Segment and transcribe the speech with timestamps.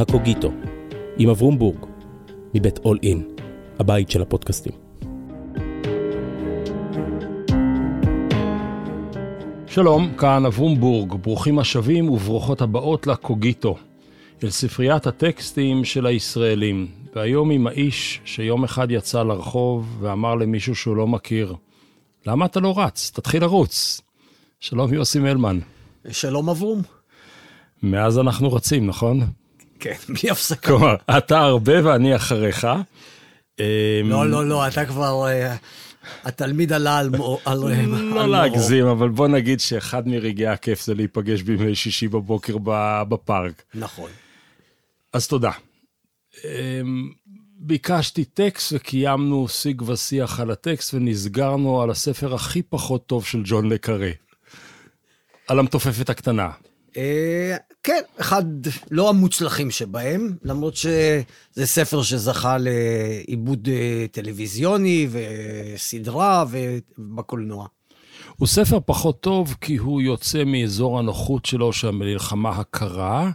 [0.00, 0.52] הקוגיטו,
[1.18, 1.86] עם אברום בורג,
[2.54, 3.22] מבית אול אין,
[3.78, 4.72] הבית של הפודקאסטים.
[9.66, 13.76] שלום, כאן אברום בורג, ברוכים השבים וברוכות הבאות לקוגיטו,
[14.44, 20.96] אל ספריית הטקסטים של הישראלים, והיום עם האיש שיום אחד יצא לרחוב ואמר למישהו שהוא
[20.96, 21.54] לא מכיר,
[22.26, 23.10] למה אתה לא רץ?
[23.14, 24.00] תתחיל לרוץ.
[24.60, 25.58] שלום יוסי מלמן.
[26.10, 26.82] שלום אברום.
[27.82, 29.20] מאז אנחנו רצים, נכון?
[29.80, 30.68] כן, בלי הפסקה.
[30.68, 32.66] כלומר, אתה הרבה ואני אחריך.
[33.60, 33.64] אמ,
[34.04, 35.26] לא, לא, לא, אתה כבר...
[35.28, 35.56] אה,
[36.24, 37.10] התלמיד עלה על...
[38.14, 42.56] לא להגזים, אבל בוא נגיד שאחד מרגעי הכיף זה להיפגש בימי שישי בבוקר
[43.08, 43.62] בפארק.
[43.74, 44.10] נכון.
[45.12, 45.50] אז תודה.
[46.44, 47.10] אמ,
[47.56, 53.68] ביקשתי טקסט וקיימנו שיג ושיח על הטקסט ונסגרנו על הספר הכי פחות טוב של ג'ון
[53.68, 54.10] לקארה.
[55.48, 56.50] על המתופפת הקטנה.
[57.82, 58.44] כן, אחד
[58.90, 67.66] לא המוצלחים שבהם, למרות שזה ספר שזכה לעיבוד אה, טלוויזיוני וסדרה ובקולנוע.
[68.36, 73.30] הוא ספר פחות טוב כי הוא יוצא מאזור הנוחות שלו, שהמלחמה הקרה,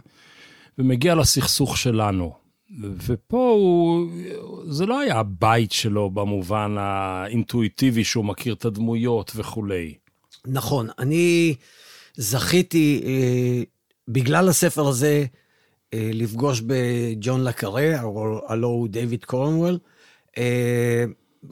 [0.78, 2.32] ומגיע לסכסוך שלנו.
[2.80, 4.10] ופה הוא,
[4.68, 9.94] זה לא היה הבית שלו במובן האינטואיטיבי שהוא מכיר את הדמויות וכולי.
[10.46, 11.54] נכון, אני
[12.16, 13.62] זכיתי, אה,
[14.08, 15.24] בגלל הספר הזה,
[15.94, 18.00] אה, לפגוש בג'ון לקארה,
[18.48, 19.78] הלו הוא דיוויד קורנוול,
[20.38, 21.04] אה,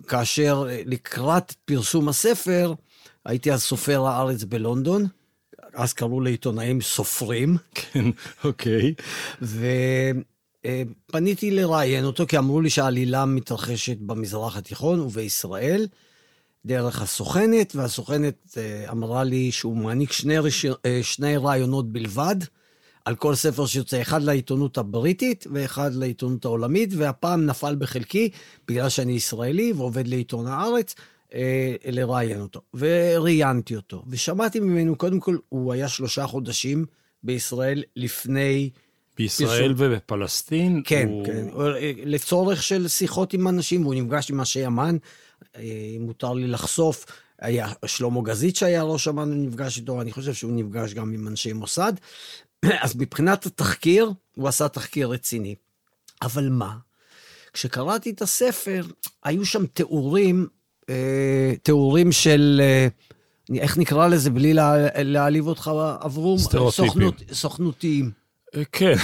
[0.08, 2.74] כאשר לקראת פרסום הספר,
[3.24, 5.06] הייתי אז סופר הארץ בלונדון,
[5.74, 7.56] אז קראו לעיתונאים סופרים.
[7.74, 8.04] כן,
[8.44, 8.94] אוקיי.
[11.10, 15.86] ופניתי לראיין אותו, כי אמרו לי שהעלילה מתרחשת במזרח התיכון ובישראל.
[16.66, 20.66] דרך הסוכנת, והסוכנת אה, אמרה לי שהוא מעניק שני, רש...
[20.66, 22.36] אה, שני רעיונות בלבד
[23.04, 28.28] על כל ספר שיוצא, אחד לעיתונות הבריטית ואחד לעיתונות העולמית, והפעם נפל בחלקי,
[28.68, 30.94] בגלל שאני ישראלי ועובד לעיתון הארץ,
[31.34, 32.60] אה, לראיין אותו.
[32.74, 36.86] וראיינתי אותו, ושמעתי ממנו, קודם כל, הוא היה שלושה חודשים
[37.22, 38.70] בישראל לפני...
[39.18, 39.92] בישראל פרסום.
[39.92, 40.82] ובפלסטין?
[40.84, 41.26] כן, הוא...
[41.26, 41.46] כן.
[42.04, 44.96] לצורך של שיחות עם אנשים, והוא נפגש עם אנשי אמ"ן,
[45.58, 47.06] אם מותר לי לחשוף,
[47.38, 51.52] היה שלמה גזית שהיה ראש אמ"ן, נפגש איתו, אני חושב שהוא נפגש גם עם אנשי
[51.52, 51.92] מוסד.
[52.84, 55.54] אז מבחינת התחקיר, הוא עשה תחקיר רציני.
[56.22, 56.76] אבל מה?
[57.52, 58.86] כשקראתי את הספר,
[59.24, 60.46] היו שם תיאורים,
[60.90, 62.88] אה, תיאורים של, אה,
[63.58, 64.54] איך נקרא לזה בלי
[64.94, 65.70] להעליב אותך,
[66.04, 66.38] אברום?
[66.38, 66.86] סטריאוטיפים.
[66.86, 68.23] סוכנות, סוכנותיים.
[68.72, 68.94] כן,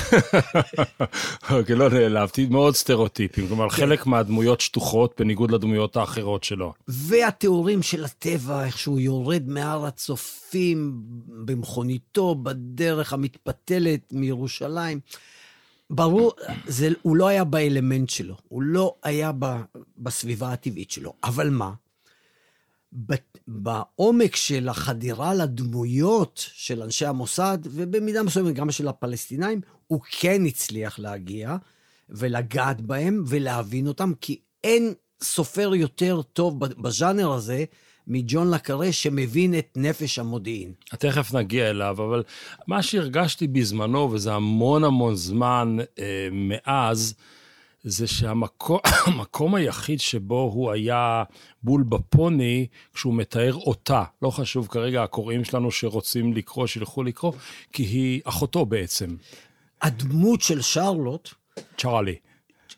[1.50, 3.48] אוקיי, לא נעלבתי, מאוד סטריאוטיפים.
[3.48, 3.76] כלומר, כן.
[3.76, 6.72] חלק מהדמויות שטוחות בניגוד לדמויות האחרות שלו.
[6.88, 15.00] והתיאורים של הטבע, איך שהוא יורד מהר הצופים במכוניתו, בדרך המתפתלת מירושלים.
[15.90, 16.32] ברור,
[16.66, 19.46] זה, הוא לא היה באלמנט שלו, הוא לא היה ב,
[19.98, 21.12] בסביבה הטבעית שלו.
[21.24, 21.72] אבל מה?
[23.52, 30.98] בעומק של החדירה לדמויות של אנשי המוסד, ובמידה מסוימת גם של הפלסטינאים, הוא כן הצליח
[30.98, 31.56] להגיע
[32.08, 37.64] ולגעת בהם ולהבין אותם, כי אין סופר יותר טוב בז'אנר הזה
[38.06, 40.72] מג'ון לקארה שמבין את נפש המודיעין.
[40.98, 42.22] תכף נגיע אליו, אבל
[42.66, 47.14] מה שהרגשתי בזמנו, וזה המון המון זמן אה, מאז,
[47.82, 51.22] זה שהמקום היחיד שבו הוא היה
[51.62, 57.32] בול בפוני, כשהוא מתאר אותה, לא חשוב כרגע הקוראים שלנו שרוצים לקרוא, שילכו לקרוא,
[57.72, 59.16] כי היא אחותו בעצם.
[59.82, 61.28] הדמות של שרלוט...
[61.78, 62.16] צ'רלי.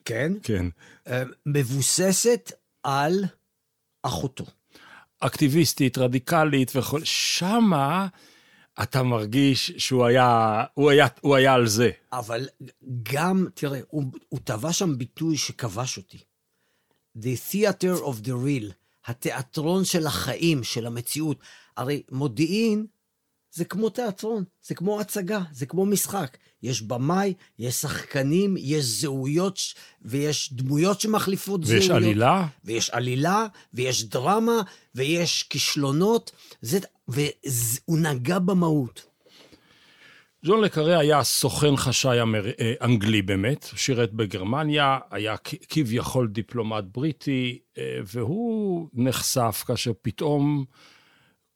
[0.05, 0.33] כן?
[0.43, 0.67] כן.
[1.09, 2.53] אה, מבוססת
[2.83, 3.25] על
[4.03, 4.45] אחותו.
[5.21, 7.01] אקטיביסטית, רדיקלית וכל...
[7.05, 8.07] שמה...
[8.83, 11.91] אתה מרגיש שהוא היה, הוא היה, הוא היה על זה.
[12.13, 12.49] אבל
[13.03, 16.19] גם, תראה, הוא, הוא טבע שם ביטוי שכבש אותי.
[17.19, 18.73] The theater of the real,
[19.07, 21.39] התיאטרון של החיים, של המציאות.
[21.77, 22.87] הרי מודיעין
[23.55, 26.37] זה כמו תיאטרון, זה כמו הצגה, זה כמו משחק.
[26.63, 29.59] יש במאי, יש שחקנים, יש זהויות
[30.03, 32.03] ויש דמויות שמחליפות ויש זהויות.
[32.03, 32.47] ויש עלילה.
[32.65, 34.63] ויש עלילה, ויש דרמה,
[34.95, 36.79] ויש כישלונות, זה,
[37.09, 39.07] והוא נגע במהות.
[40.45, 42.47] ג'ון לקארה היה סוכן חשאי אמר...
[42.61, 45.37] אה, אנגלי באמת, שירת בגרמניה, היה
[45.69, 50.65] כביכול דיפלומט בריטי, אה, והוא נחשף כאשר פתאום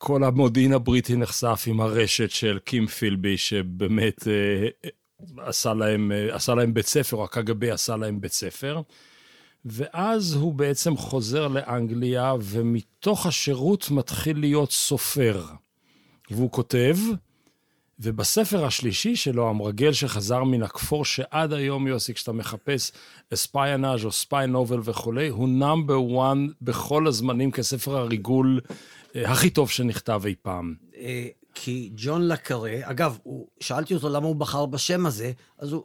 [0.06, 4.68] כל המודיעין הבריטי נחשף עם הרשת של קים פילבי, שבאמת אה,
[5.46, 8.80] עשה להם, עשה להם בית ספר, או הקג"ב עשה להם בית ספר.
[9.64, 15.44] ואז הוא בעצם חוזר לאנגליה, ומתוך השירות מתחיל להיות סופר.
[16.30, 16.96] והוא כותב,
[17.98, 22.92] ובספר השלישי שלו, המרגל שחזר מן הכפור, שעד היום, יוסי, כשאתה מחפש
[23.34, 28.60] espionage או spy novel וכולי, הוא number one בכל הזמנים כספר הריגול
[29.16, 30.74] אה, הכי טוב שנכתב אי פעם.
[30.96, 35.82] אה, כי ג'ון לקארה, אגב, הוא, שאלתי אותו למה הוא בחר בשם הזה, אז הוא,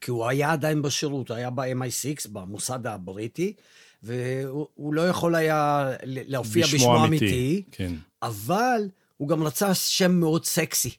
[0.00, 3.52] כי הוא היה עדיין בשירות, הוא היה ב-MI6, במוסד הבריטי,
[4.02, 7.92] והוא לא יכול היה להופיע בשמו אמיתי, כן.
[8.22, 10.90] אבל הוא גם רצה שם מאוד סקסי.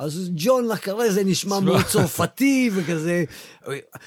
[0.00, 3.24] אז ג'ון לקרה זה נשמע מאוד צרפתי וכזה.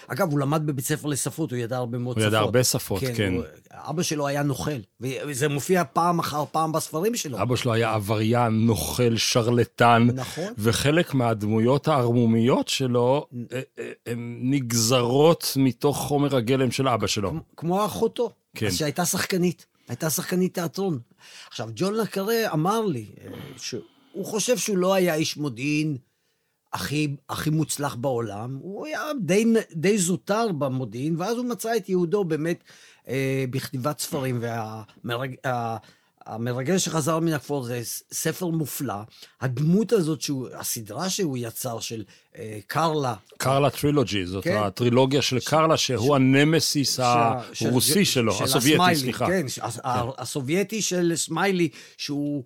[0.07, 2.23] אגב, הוא למד בבית ספר לשפות, הוא ידע הרבה מאוד שפות.
[2.23, 3.13] הוא ידע הרבה שפות, כן.
[3.15, 3.33] כן.
[3.33, 7.41] הוא, אבא שלו היה נוכל, וזה מופיע פעם אחר פעם בספרים שלו.
[7.41, 10.07] אבא שלו היה עבריין, נוכל, שרלטן.
[10.13, 10.53] נכון.
[10.57, 17.33] וחלק מהדמויות הערמומיות שלו, אה, אה, הן נגזרות מתוך חומר הגלם של אבא שלו.
[17.57, 18.71] כמו אחותו, כן.
[18.71, 19.65] שהייתה שחקנית.
[19.89, 20.99] הייתה שחקנית תיאטרון.
[21.47, 23.29] עכשיו, ג'ון לקרה אמר לי, אה,
[24.13, 25.97] הוא חושב שהוא לא היה איש מודיעין
[26.73, 32.23] הכי, הכי מוצלח בעולם, הוא היה די, די זוטר במודיעין, ואז הוא מצא את יהודו
[32.23, 32.63] באמת
[33.07, 35.35] אה, בכתיבת ספרים, והמרג...
[36.77, 37.81] שחזר מן הכפור זה
[38.11, 38.93] ספר מופלא.
[39.41, 42.03] הדמות הזאת, שהוא, הסדרה שהוא יצר של
[42.37, 43.15] אה, קרלה.
[43.37, 44.57] Karla trilogy, זאת כן?
[44.57, 46.15] הטרילוגיה של קרלה, שהוא ש...
[46.15, 46.99] הנמסיס ש...
[46.99, 48.13] הרוסי ש...
[48.13, 49.27] שלו, של הסובייטי, הסמיילי, סליחה.
[49.27, 49.61] כן, כן.
[50.17, 52.43] הסובייטי של סמיילי, שהוא...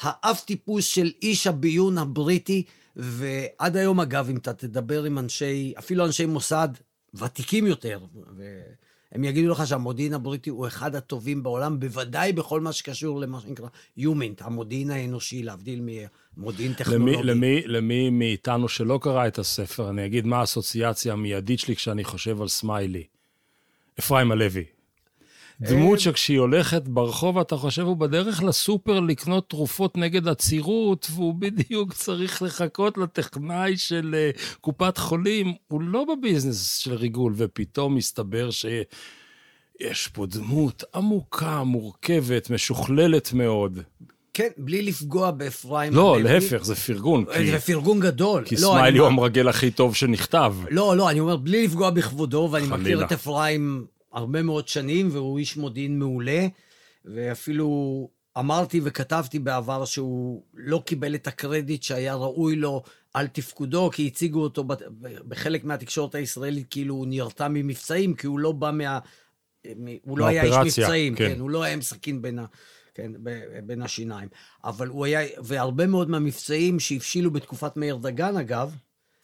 [0.00, 2.62] האב טיפוס של איש הביון הבריטי,
[2.96, 6.68] ועד היום, אגב, אם אתה תדבר עם אנשי, אפילו אנשי מוסד
[7.14, 8.00] ותיקים יותר,
[8.36, 13.68] והם יגידו לך שהמודיעין הבריטי הוא אחד הטובים בעולם, בוודאי בכל מה שקשור למה שנקרא
[13.96, 15.80] יומינט, המודיעין האנושי, להבדיל
[16.36, 17.22] ממודיעין טכנולוגי.
[17.22, 22.04] למי, למי, למי מאיתנו שלא קרא את הספר, אני אגיד מה האסוציאציה המיידית שלי כשאני
[22.04, 23.04] חושב על סמיילי.
[23.98, 24.64] אפרים הלוי.
[25.60, 31.92] דמות שכשהיא הולכת ברחוב, אתה חושב, הוא בדרך לסופר לקנות תרופות נגד עצירות, והוא בדיוק
[31.92, 34.30] צריך לחכות לטכנאי של אה,
[34.60, 35.54] קופת חולים.
[35.68, 43.78] הוא לא בביזנס של ריגול, ופתאום מסתבר שיש פה דמות עמוקה, מורכבת, משוכללת מאוד.
[44.34, 45.94] כן, בלי לפגוע באפרים.
[45.94, 47.24] לא, להפך, זה פרגון.
[47.24, 47.50] כי...
[47.50, 48.44] זה פרגון גדול.
[48.44, 50.54] כי לא, סמיילי הוא המרגל הכי טוב שנכתב.
[50.70, 52.82] לא, לא, אני אומר, בלי לפגוע בכבודו, ואני חלילה.
[52.82, 56.46] מכיר את אפרים הרבה מאוד שנים, והוא איש מודיעין מעולה,
[57.04, 58.08] ואפילו
[58.38, 62.82] אמרתי וכתבתי בעבר שהוא לא קיבל את הקרדיט שהיה ראוי לו
[63.14, 64.64] על תפקודו, כי הציגו אותו
[65.28, 68.98] בחלק מהתקשורת הישראלית כאילו הוא נרתע ממבצעים, כי הוא לא בא מה...
[70.02, 71.34] הוא לא היה איש מבצעים, כן.
[71.34, 72.44] כן, הוא לא היה עם סכין בין, ה,
[72.94, 73.12] כן,
[73.66, 74.28] בין השיניים.
[74.64, 78.76] אבל הוא היה, והרבה מאוד מהמבצעים שהבשילו בתקופת מאיר דגן, אגב,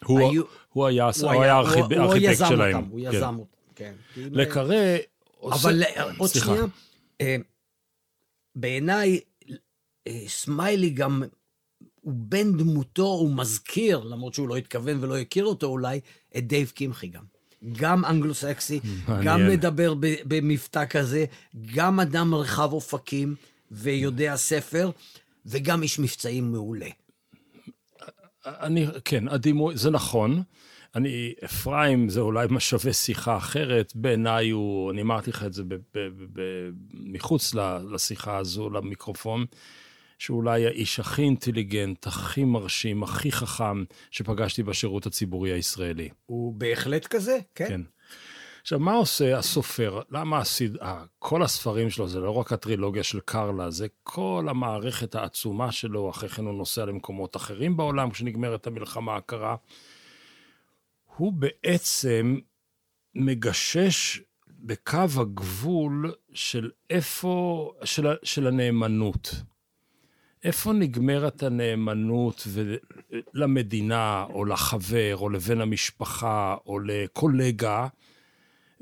[0.05, 0.43] הוא, היו,
[0.73, 2.76] הוא היה, הוא היה הארכיטקט שלהם.
[2.76, 3.25] אותם, הוא יזם כן.
[3.26, 3.51] אותם.
[3.75, 3.95] כן.
[4.17, 4.97] לקרא...
[5.43, 5.83] אבל
[6.19, 6.65] עוד שנייה,
[7.21, 7.37] אה,
[8.55, 9.21] בעיניי,
[10.07, 11.23] אה, סמיילי גם,
[12.01, 16.01] הוא בן דמותו, הוא מזכיר, למרות שהוא לא התכוון ולא הכיר אותו אולי,
[16.37, 17.25] את דייב קמחי גם.
[17.73, 18.81] גם אנגלו-סקסי,
[19.25, 21.25] גם מדבר במבטא כזה,
[21.75, 23.35] גם אדם רחב אופקים
[23.71, 24.91] ויודע ספר,
[25.47, 26.89] וגם איש מבצעים מעולה.
[28.47, 30.43] אני, כן, הדימוי, זה נכון.
[30.94, 35.65] אני, אפרים, זה אולי מה שווה שיחה אחרת, בעיניי הוא, אני אמרתי לך את זה
[35.65, 36.41] ב, ב, ב, ב,
[36.93, 37.55] מחוץ
[37.91, 39.44] לשיחה הזו, למיקרופון,
[40.19, 46.09] שאולי האיש הכי אינטליגנט, הכי מרשים, הכי חכם שפגשתי בשירות הציבורי הישראלי.
[46.26, 47.69] הוא בהחלט כזה, כן.
[47.69, 47.81] כן.
[48.62, 50.00] עכשיו, מה עושה הסופר?
[50.11, 50.76] למה הסד...
[51.19, 56.28] כל הספרים שלו, זה לא רק הטרילוגיה של קרלה, זה כל המערכת העצומה שלו, אחרי
[56.28, 59.57] כן הוא נוסע למקומות אחרים בעולם כשנגמרת המלחמה הקרה.
[61.16, 62.38] הוא בעצם
[63.14, 69.35] מגשש בקו הגבול של איפה, של, של הנאמנות.
[70.45, 72.47] איפה נגמרת הנאמנות
[73.35, 77.88] למדינה, או לחבר, או לבן המשפחה, או לקולגה,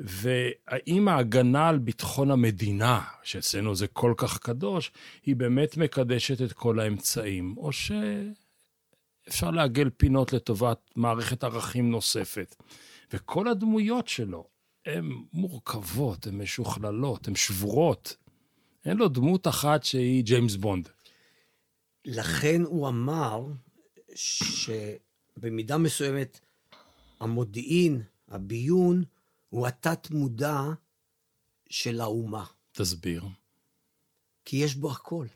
[0.01, 4.93] והאם ההגנה על ביטחון המדינה, שאצלנו זה כל כך קדוש,
[5.27, 7.93] היא באמת מקדשת את כל האמצעים, או ש...
[9.29, 12.57] אפשר לעגל פינות לטובת מערכת ערכים נוספת.
[13.13, 14.49] וכל הדמויות שלו
[14.87, 18.17] הן מורכבות, הן משוכללות, הן שבורות.
[18.85, 20.89] אין לו דמות אחת שהיא ג'יימס בונד.
[22.05, 23.47] לכן הוא אמר
[24.15, 26.41] שבמידה מסוימת
[27.21, 29.05] המודיעין, הביון,
[29.51, 30.61] הוא התת-מודע
[31.71, 32.45] של האומה.
[32.73, 33.25] תסביר.
[34.45, 35.27] כי יש בו הכל.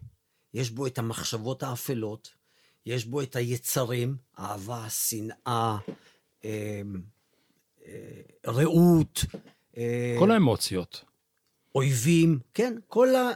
[0.54, 2.34] יש בו את המחשבות האפלות,
[2.86, 5.76] יש בו את היצרים, אהבה, שנאה,
[6.44, 6.82] אה,
[7.86, 9.24] אה, רעות.
[9.76, 11.04] אה, כל האמוציות.
[11.74, 13.30] אויבים, כן, כל, ה,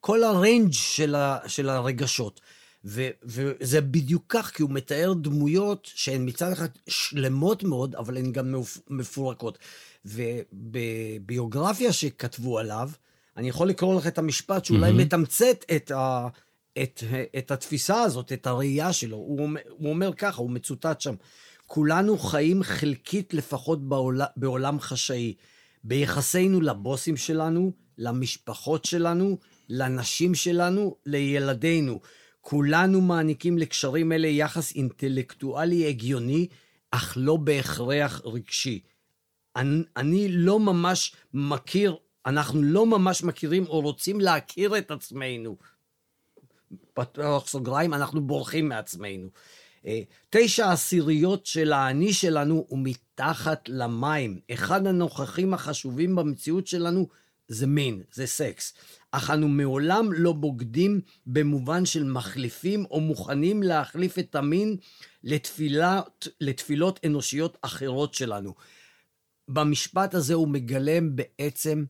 [0.00, 2.40] כל הריינג' של, ה, של הרגשות.
[2.84, 8.32] ו, וזה בדיוק כך, כי הוא מתאר דמויות שהן מצד אחד שלמות מאוד, אבל הן
[8.32, 8.54] גם
[8.90, 9.58] מפורקות.
[10.04, 12.90] ובביוגרפיה שכתבו עליו,
[13.36, 14.94] אני יכול לקרוא לך את המשפט שאולי mm-hmm.
[14.94, 16.28] מתמצת את, ה,
[16.82, 17.02] את,
[17.38, 19.16] את התפיסה הזאת, את הראייה שלו.
[19.16, 21.14] הוא, הוא אומר ככה, הוא מצוטט שם,
[21.66, 25.34] כולנו חיים חלקית לפחות בעול, בעולם חשאי.
[25.84, 32.00] ביחסינו לבוסים שלנו, למשפחות שלנו, לנשים שלנו, לילדינו.
[32.40, 36.46] כולנו מעניקים לקשרים אלה יחס אינטלקטואלי הגיוני,
[36.90, 38.80] אך לא בהכרח רגשי.
[39.56, 45.56] אני, אני לא ממש מכיר, אנחנו לא ממש מכירים או רוצים להכיר את עצמנו.
[46.94, 49.28] פתוח סוגריים, אנחנו בורחים מעצמנו.
[49.86, 54.40] אה, תשע עשיריות של האני שלנו הוא מתחת למים.
[54.52, 57.08] אחד הנוכחים החשובים במציאות שלנו
[57.50, 58.74] זה מין, זה סקס.
[59.12, 64.76] אך אנו מעולם לא בוגדים במובן של מחליפים או מוכנים להחליף את המין
[65.24, 68.54] לתפילת, לתפילות אנושיות אחרות שלנו.
[69.48, 71.84] במשפט הזה הוא מגלם בעצם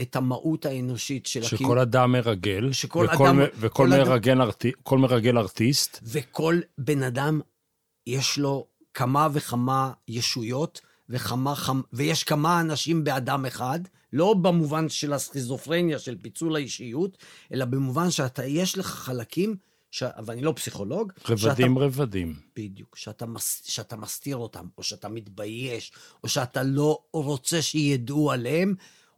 [0.00, 1.60] את המהות האנושית של הקיום.
[1.60, 5.98] שכל אדם מרגל, שכל וכל, אדם, וכל מרגל, אדם, ארטי, כל מרגל ארטיסט.
[6.02, 7.40] וכל בן אדם
[8.06, 11.54] יש לו כמה וכמה ישויות, וכמה,
[11.92, 13.80] ויש כמה אנשים באדם אחד,
[14.12, 17.18] לא במובן של הסכיזופרניה, של פיצול האישיות,
[17.52, 19.56] אלא במובן שאתה, יש לך חלקים,
[19.90, 20.02] ש...
[20.26, 21.12] ואני לא פסיכולוג.
[21.28, 22.34] רבדים שאתה, רבדים.
[22.56, 22.96] בדיוק.
[22.96, 25.92] שאתה, מס, שאתה מסתיר אותם, או שאתה מתבייש,
[26.24, 28.74] או שאתה לא רוצה שידעו עליהם,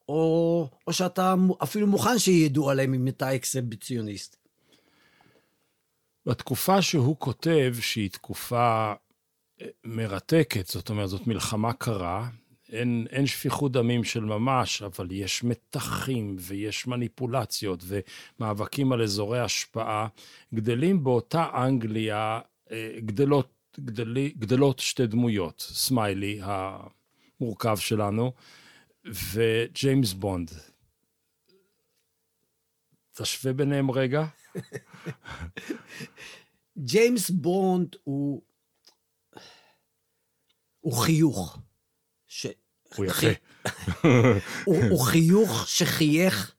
[0.09, 4.37] או, או שאתה אפילו מוכן שידעו עליהם אם אתה אקסביציוניסט.
[6.27, 8.93] בתקופה שהוא כותב, שהיא תקופה
[9.63, 12.29] אה, מרתקת, זאת אומרת, זאת מלחמה קרה,
[12.75, 20.09] אין, אין שפיכות דמים של ממש, אבל יש מתחים ויש מניפולציות ומאבקים על אזורי השפעה,
[20.55, 22.41] גדלים באותה אנגליה,
[22.71, 28.33] אה, גדלות, גדלי, גדלות שתי דמויות, סמיילי המורכב שלנו,
[29.05, 30.51] וג'יימס בונד.
[33.13, 34.27] תשווה ביניהם רגע.
[36.79, 38.43] ג'יימס בונד הוא...
[40.81, 41.59] הוא חיוך.
[42.27, 42.47] ש...
[42.97, 43.27] הוא יפה.
[44.65, 46.55] הוא, הוא חיוך שחייך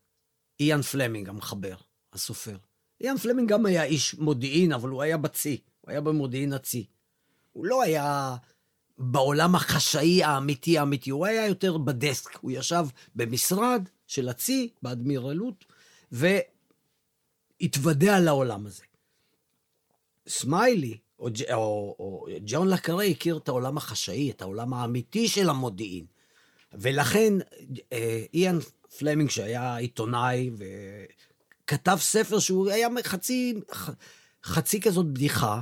[0.60, 1.76] איאן פלמינג, המחבר,
[2.14, 2.58] הסופר.
[3.02, 5.62] איאן פלמינג גם היה איש מודיעין, אבל הוא היה בצי.
[5.82, 6.86] הוא היה במודיעין הצי.
[7.54, 8.36] הוא לא היה
[8.98, 12.38] בעולם החשאי האמיתי האמיתי, הוא היה יותר בדסק.
[12.42, 15.66] הוא ישב במשרד של הצי, באדמירלות,
[17.62, 18.84] והתוודע לעולם הזה.
[20.28, 25.50] סמיילי, או, או, או ג'ון לה קארה הכיר את העולם החשאי, את העולם האמיתי של
[25.50, 26.06] המודיעין.
[26.76, 27.34] ולכן
[27.94, 28.60] אה, איאן
[28.98, 30.50] פלמינג, שהיה עיתונאי
[31.66, 33.54] וכתב ספר שהוא היה חצי,
[34.44, 35.62] חצי כזאת בדיחה,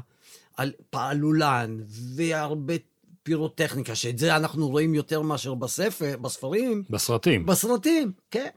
[0.58, 1.80] על פעלולן
[2.16, 2.74] והרבה
[3.24, 6.84] פירוטכניקה, שאת זה אנחנו רואים יותר מאשר בספר, בספרים.
[6.90, 7.46] בסרטים.
[7.46, 8.50] בסרטים, כן.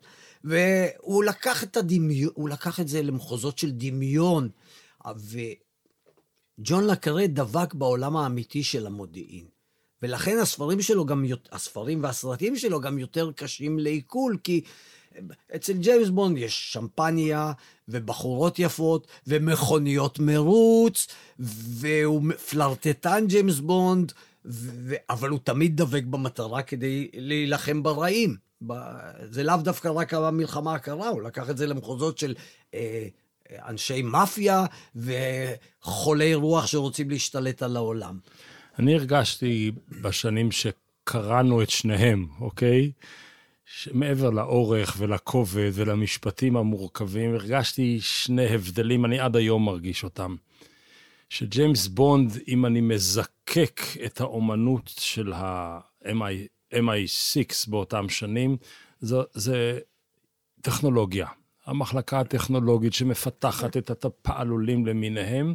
[0.44, 4.48] והוא לקח את הדמיון, הוא לקח את זה למחוזות של דמיון.
[5.14, 9.55] וג'ון לקרה דבק בעולם האמיתי של המודיעין.
[10.02, 14.60] ולכן הספרים שלו גם, הספרים והסרטים שלו גם יותר קשים לעיכול, כי
[15.56, 17.52] אצל ג'יימס בונד יש שמפניה,
[17.88, 21.06] ובחורות יפות, ומכוניות מרוץ,
[21.38, 24.12] והוא פלרטטן ג'יימס בונד,
[24.44, 24.94] ו...
[25.10, 28.36] אבל הוא תמיד דבק במטרה כדי להילחם ברעים.
[29.30, 32.34] זה לאו דווקא רק המלחמה הקרה, הוא לקח את זה למחוזות של
[32.74, 33.08] אה,
[33.68, 34.64] אנשי מאפיה
[34.96, 38.18] וחולי רוח שרוצים להשתלט על העולם.
[38.78, 42.92] אני הרגשתי בשנים שקראנו את שניהם, אוקיי?
[43.64, 50.36] שמעבר לאורך ולכובד ולמשפטים המורכבים, הרגשתי שני הבדלים, אני עד היום מרגיש אותם.
[51.28, 56.76] שג'יימס בונד, אם אני מזקק את האומנות של ה-MI6
[57.66, 58.56] באותם שנים,
[59.00, 59.78] זה, זה
[60.60, 61.26] טכנולוגיה.
[61.66, 65.54] המחלקה הטכנולוגית שמפתחת את הפעלולים למיניהם,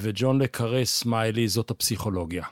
[0.00, 2.44] וג'ון לקארה סמיילי זאת הפסיכולוגיה.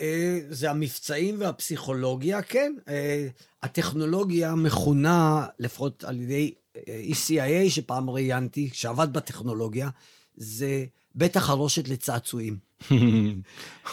[0.00, 2.74] אה, זה המבצעים והפסיכולוגיה, כן.
[2.88, 3.28] אה,
[3.62, 9.88] הטכנולוגיה מכונה, לפחות על ידי אה, ECIA, שפעם ראיינתי, שעבד בטכנולוגיה,
[10.36, 12.56] זה בית החרושת לצעצועים.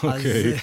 [0.03, 0.57] אוקיי.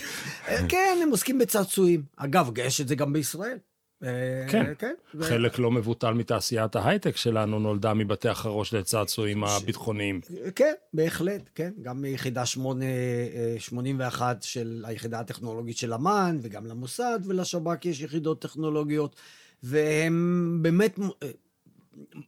[0.69, 2.03] כן, הם עוסקים בצעצועים.
[2.17, 3.59] אגב, יש את זה גם בישראל.
[4.03, 4.95] אה, כן, כן.
[5.21, 10.21] חלק לא מבוטל מתעשיית ההייטק שלנו נולדה מבתי החרוש לצעצועים הביטחוניים.
[10.55, 11.73] כן, בהחלט, כן.
[11.83, 19.17] גם מיחידה 81 אה, של היחידה הטכנולוגית של אמ"ן, וגם למוסד ולשב"כ יש יחידות טכנולוגיות,
[19.63, 20.99] והם באמת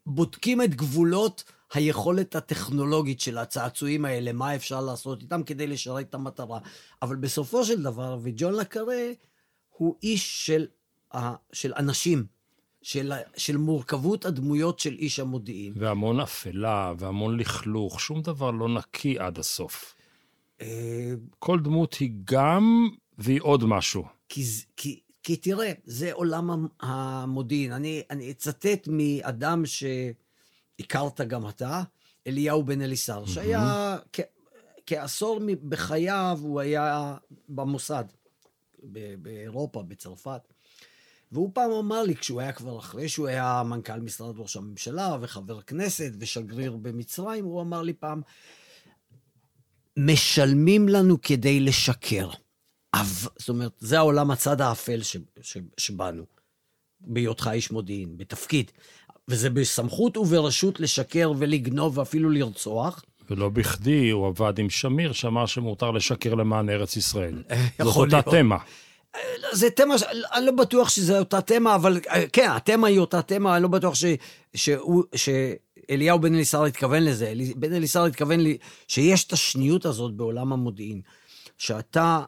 [0.07, 6.15] בודקים את גבולות היכולת הטכנולוגית של הצעצועים האלה, מה אפשר לעשות איתם כדי לשרת את
[6.15, 6.59] המטרה.
[7.03, 9.11] אבל בסופו של דבר, וג'ון לקרה
[9.69, 10.67] הוא איש של,
[11.53, 12.27] של אנשים,
[12.83, 15.73] של, של מורכבות הדמויות של איש המודיעין.
[15.77, 19.95] והמון אפלה, והמון לכלוך, שום דבר לא נקי עד הסוף.
[20.61, 22.89] אה, כל דמות היא גם
[23.19, 24.05] והיא עוד משהו.
[24.29, 24.45] כי,
[24.77, 27.73] כי, כי תראה, זה עולם המודיעין.
[27.73, 31.83] אני, אני אצטט מאדם שהכרת גם אתה,
[32.27, 34.21] אליהו בן אליסר, שהיה כ,
[34.87, 37.17] כעשור בחייו, הוא היה
[37.49, 38.05] במוסד,
[39.23, 40.41] באירופה, בצרפת.
[41.33, 45.61] והוא פעם אמר לי, כשהוא היה כבר אחרי שהוא היה מנכ"ל משרד ראש הממשלה וחבר
[45.61, 48.21] כנסת ושגריר במצרים, הוא אמר לי פעם,
[49.97, 52.31] משלמים לנו כדי לשקר.
[53.39, 56.25] זאת אומרת, זה העולם הצד האפל ש, ש, שבנו,
[57.01, 58.71] בהיותך איש מודיעין, בתפקיד.
[59.29, 63.05] וזה בסמכות וברשות לשקר ולגנוב ואפילו לרצוח.
[63.31, 67.43] ולא בכדי הוא עבד עם שמיר, שאמר שמותר לשקר למען ארץ ישראל.
[67.83, 68.59] זאת אותה תמה.
[69.53, 69.95] זה תמה,
[70.35, 72.01] אני לא בטוח שזה אותה תמה, אבל
[72.33, 74.05] כן, התמה היא אותה תמה, אני לא בטוח ש,
[74.55, 77.33] שהוא, שאליהו בן אליסר התכוון לזה.
[77.57, 81.01] בן אליסר התכוון לי שיש את השניות הזאת בעולם המודיעין,
[81.59, 82.23] שאתה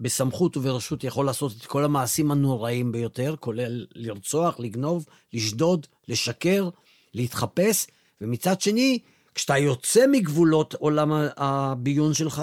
[0.00, 6.68] בסמכות וברשות יכול לעשות את כל המעשים הנוראים ביותר, כולל לרצוח, לגנוב, לשדוד, לשקר,
[7.14, 7.86] להתחפש,
[8.20, 8.98] ומצד שני,
[9.34, 12.42] כשאתה יוצא מגבולות עולם הביון שלך,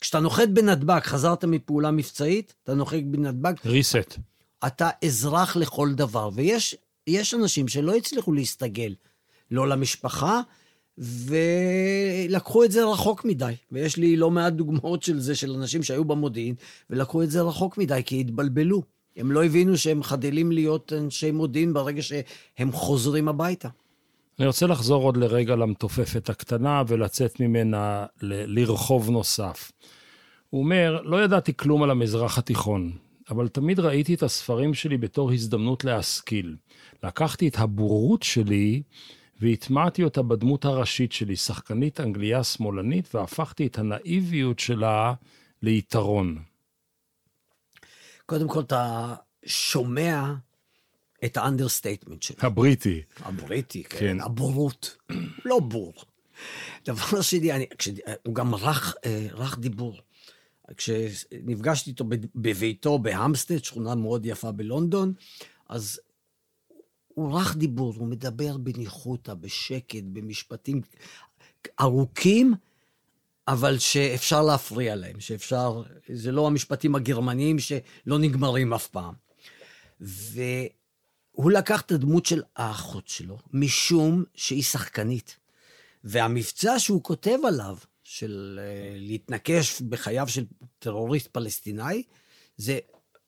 [0.00, 3.54] כשאתה נוחת בנתב"ג, חזרת מפעולה מבצעית, אתה נוחת בנתב"ג.
[3.64, 4.18] ריסט.
[4.66, 8.94] אתה אזרח לכל דבר, ויש אנשים שלא הצליחו להסתגל,
[9.50, 10.40] לא למשפחה,
[10.98, 13.54] ולקחו את זה רחוק מדי.
[13.72, 16.54] ויש לי לא מעט דוגמאות של זה, של אנשים שהיו במודיעין,
[16.90, 18.82] ולקחו את זה רחוק מדי, כי התבלבלו.
[19.16, 23.68] הם לא הבינו שהם חדלים להיות אנשי מודיעין ברגע שהם חוזרים הביתה.
[24.38, 29.72] אני רוצה לחזור עוד לרגע למתופפת הקטנה ולצאת ממנה ל- לרחוב נוסף.
[30.50, 32.92] הוא אומר, לא ידעתי כלום על המזרח התיכון,
[33.30, 36.56] אבל תמיד ראיתי את הספרים שלי בתור הזדמנות להשכיל.
[37.02, 38.82] לקחתי את הבורות שלי
[39.40, 45.14] והטמעתי אותה בדמות הראשית שלי, שחקנית אנגליה שמאלנית, והפכתי את הנאיביות שלה
[45.62, 46.38] ליתרון.
[48.26, 49.14] קודם כל, אתה
[49.46, 50.34] שומע
[51.24, 52.36] את ה understatement שלו.
[52.40, 53.02] הבריטי.
[53.18, 53.98] הבריטי, כן.
[53.98, 54.20] כן.
[54.20, 54.96] הבורות.
[55.44, 55.94] לא בור.
[56.84, 57.88] דבר שני, אני, כש,
[58.26, 60.00] הוא גם רך, אה, רך דיבור.
[60.76, 62.04] כשנפגשתי איתו
[62.34, 65.12] בביתו בהמסטד, שכונה מאוד יפה בלונדון,
[65.68, 66.00] אז
[67.08, 70.80] הוא רך דיבור, הוא מדבר בניחותא, בשקט, במשפטים
[71.80, 72.54] ארוכים,
[73.48, 79.14] אבל שאפשר להפריע להם, שאפשר, זה לא המשפטים הגרמניים שלא נגמרים אף פעם.
[81.38, 85.36] והוא לקח את הדמות של האחות שלו, משום שהיא שחקנית.
[86.04, 90.44] והמבצע שהוא כותב עליו, של uh, להתנקש בחייו של
[90.78, 92.02] טרוריסט פלסטיני,
[92.56, 92.78] זה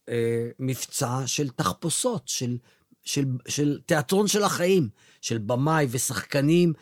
[0.07, 0.11] uh,
[0.59, 2.57] מבצע של תחפושות, של
[3.03, 4.88] של, של תיאטרון של החיים,
[5.20, 6.73] של במאי ושחקנים,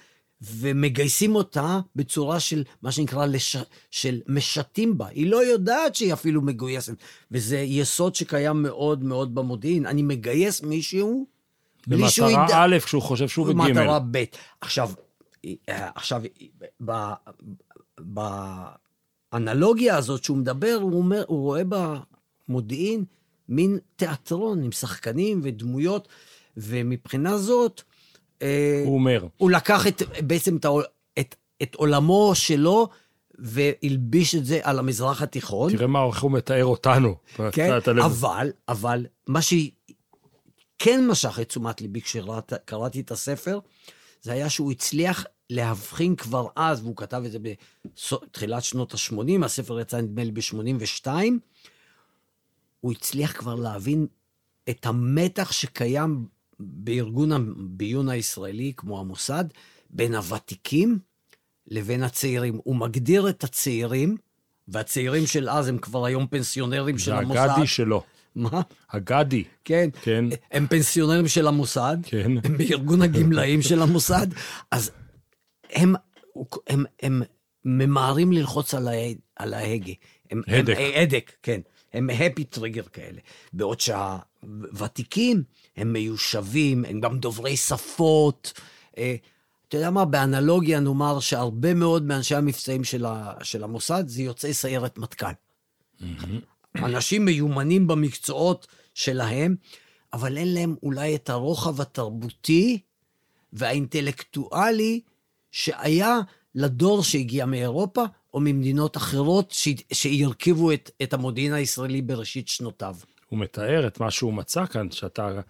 [0.42, 3.56] ומגייסים אותה בצורה של מה שנקרא, לש...
[3.90, 5.06] של משתים בה.
[5.06, 6.94] היא לא יודעת שהיא אפילו מגויסת,
[7.30, 9.86] וזה יסוד שקיים מאוד מאוד במודיעין.
[9.86, 11.26] אני מגייס מישהו,
[11.86, 12.42] בלי שהוא ידע...
[12.42, 13.68] במטרה א', כשהוא חושב שהוא בגימל.
[13.68, 14.24] במטרה ב'.
[14.60, 14.90] עכשיו,
[15.70, 16.22] עכשיו,
[19.32, 21.62] באנלוגיה הזאת שהוא מדבר, הוא, אומר, הוא רואה
[22.48, 23.04] במודיעין
[23.48, 26.08] מין תיאטרון עם שחקנים ודמויות,
[26.56, 27.82] ומבחינה זאת...
[28.42, 29.26] אה, הוא אומר.
[29.36, 30.66] הוא לקח את, בעצם את,
[31.18, 32.88] את, את עולמו שלו,
[33.38, 35.72] והלביש את זה על המזרח התיכון.
[35.72, 37.16] תראה מה איך הוא מתאר אותנו.
[37.52, 37.70] כן,
[38.04, 43.58] אבל, אבל, מה שכן משך את תשומת ליבי כשקראתי את הספר,
[44.22, 49.80] זה היה שהוא הצליח להבחין כבר אז, והוא כתב את זה בתחילת שנות ה-80, הספר
[49.80, 51.06] יצא נדמה לי ב-82,
[52.80, 54.06] הוא הצליח כבר להבין
[54.70, 56.26] את המתח שקיים
[56.60, 59.44] בארגון הביון הישראלי, כמו המוסד,
[59.90, 60.98] בין הוותיקים
[61.66, 62.60] לבין הצעירים.
[62.64, 64.16] הוא מגדיר את הצעירים,
[64.68, 67.34] והצעירים של אז הם כבר היום פנסיונרים של המוסד.
[67.34, 68.02] זה הגדי שלו.
[68.34, 68.60] מה?
[68.90, 69.44] הגדי.
[69.64, 69.88] כן.
[70.02, 70.24] כן.
[70.50, 71.96] הם פנסיונרים של המוסד.
[72.02, 72.30] כן.
[72.44, 74.26] הם בארגון הגמלאים של המוסד.
[74.70, 74.90] אז
[75.70, 75.94] הם,
[76.66, 77.22] הם, הם
[77.64, 79.92] ממהרים ללחוץ על ההגה.
[80.30, 80.76] הם, הדק.
[80.78, 81.60] הם, הדק, כן.
[81.92, 83.20] הם הפי טריגר כאלה.
[83.52, 85.42] בעוד שהוותיקים
[85.78, 88.52] הם מיושבים, הם גם דוברי שפות.
[88.98, 89.16] אה,
[89.68, 94.54] אתה יודע מה, באנלוגיה נאמר שהרבה מאוד מאנשי המבצעים של, ה, של המוסד זה יוצאי
[94.54, 95.26] סיירת מטכ"ל.
[96.00, 96.04] Mm-hmm.
[96.84, 99.56] אנשים מיומנים במקצועות שלהם,
[100.12, 102.78] אבל אין להם אולי את הרוחב התרבותי
[103.52, 105.00] והאינטלקטואלי
[105.52, 106.20] שהיה
[106.54, 109.54] לדור שהגיע מאירופה או ממדינות אחרות
[109.92, 112.96] שהרכיבו את, את המודיעין הישראלי בראשית שנותיו.
[113.28, 115.40] הוא מתאר את מה שהוא מצא כאן, שאתה...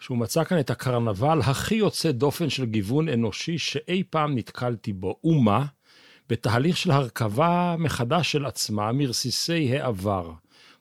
[0.00, 5.16] שהוא מצא כאן את הקרנבל הכי יוצא דופן של גיוון אנושי שאי פעם נתקלתי בו.
[5.24, 5.64] ומה?
[6.28, 10.32] בתהליך של הרכבה מחדש של עצמה מרסיסי העבר.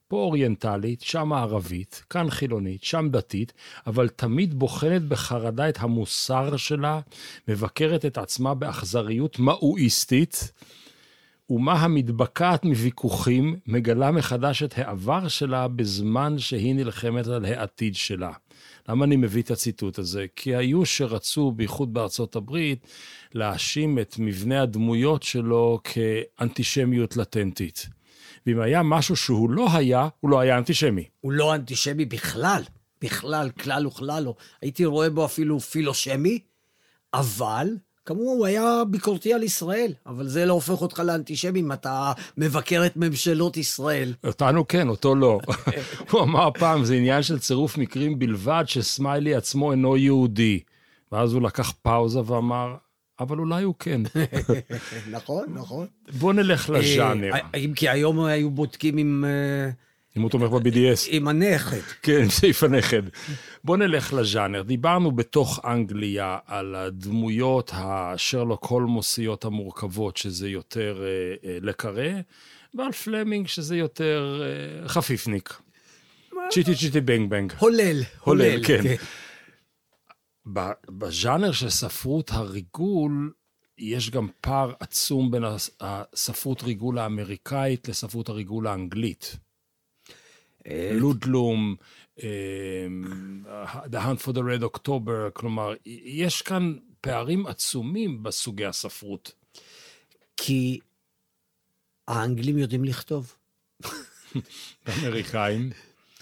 [0.07, 3.53] פה אוריינטלית, שם ערבית, כאן חילונית, שם דתית,
[3.87, 6.99] אבל תמיד בוחנת בחרדה את המוסר שלה,
[7.47, 10.51] מבקרת את עצמה באכזריות מאואיסטית,
[11.49, 18.31] ומה המתבקעת מוויכוחים, מגלה מחדש את העבר שלה בזמן שהיא נלחמת על העתיד שלה.
[18.89, 20.25] למה אני מביא את הציטוט הזה?
[20.35, 22.87] כי היו שרצו, בייחוד בארצות הברית,
[23.33, 27.87] להאשים את מבנה הדמויות שלו כאנטישמיות לטנטית.
[28.45, 31.03] ואם היה משהו שהוא לא היה, הוא לא היה אנטישמי.
[31.21, 32.61] הוא לא אנטישמי בכלל,
[33.01, 34.35] בכלל, כלל וכלל לא.
[34.61, 36.39] הייתי רואה בו אפילו פילושמי,
[37.13, 37.67] אבל
[38.05, 42.85] כמובן הוא היה ביקורתי על ישראל, אבל זה לא הופך אותך לאנטישמי אם אתה מבקר
[42.85, 44.13] את ממשלות ישראל.
[44.23, 45.39] אותנו כן, אותו לא.
[46.11, 50.59] הוא אמר פעם, זה עניין של צירוף מקרים בלבד שסמיילי עצמו אינו יהודי.
[51.11, 52.75] ואז הוא לקח פאוזה ואמר,
[53.19, 54.01] אבל אולי הוא כן.
[55.11, 55.87] נכון, נכון.
[56.19, 57.31] בוא נלך אה, לז'אנר.
[57.55, 59.25] אם כי היום היו בודקים עם...
[60.17, 61.07] אם הוא תומך ב-BDS.
[61.09, 61.81] עם הנכד.
[62.01, 63.01] כן, סעיף הנכד.
[63.63, 64.61] בוא נלך לז'אנר.
[64.61, 72.09] דיברנו בתוך אנגליה על הדמויות השרלוק הולמוסיות המורכבות, שזה יותר אה, אה, לקרא,
[72.73, 75.61] ועל פלמינג, שזה יותר אה, חפיפניק.
[76.49, 77.53] Chitty Chitty Bang Bang.
[77.59, 78.03] הולל.
[78.19, 78.81] הולל, כן.
[78.83, 78.95] כן.
[80.89, 83.31] בז'אנר של ספרות הריגול,
[83.77, 85.43] יש גם פער עצום בין
[85.81, 89.37] הספרות ריגול האמריקאית לספרות הריגול האנגלית.
[90.91, 91.75] לודלום,
[92.23, 92.87] אה,
[93.85, 95.73] The Hunt for the Red October, כלומר,
[96.05, 99.31] יש כאן פערים עצומים בסוגי הספרות.
[100.37, 100.79] כי
[102.07, 103.35] האנגלים יודעים לכתוב.
[104.85, 105.69] האמריקאים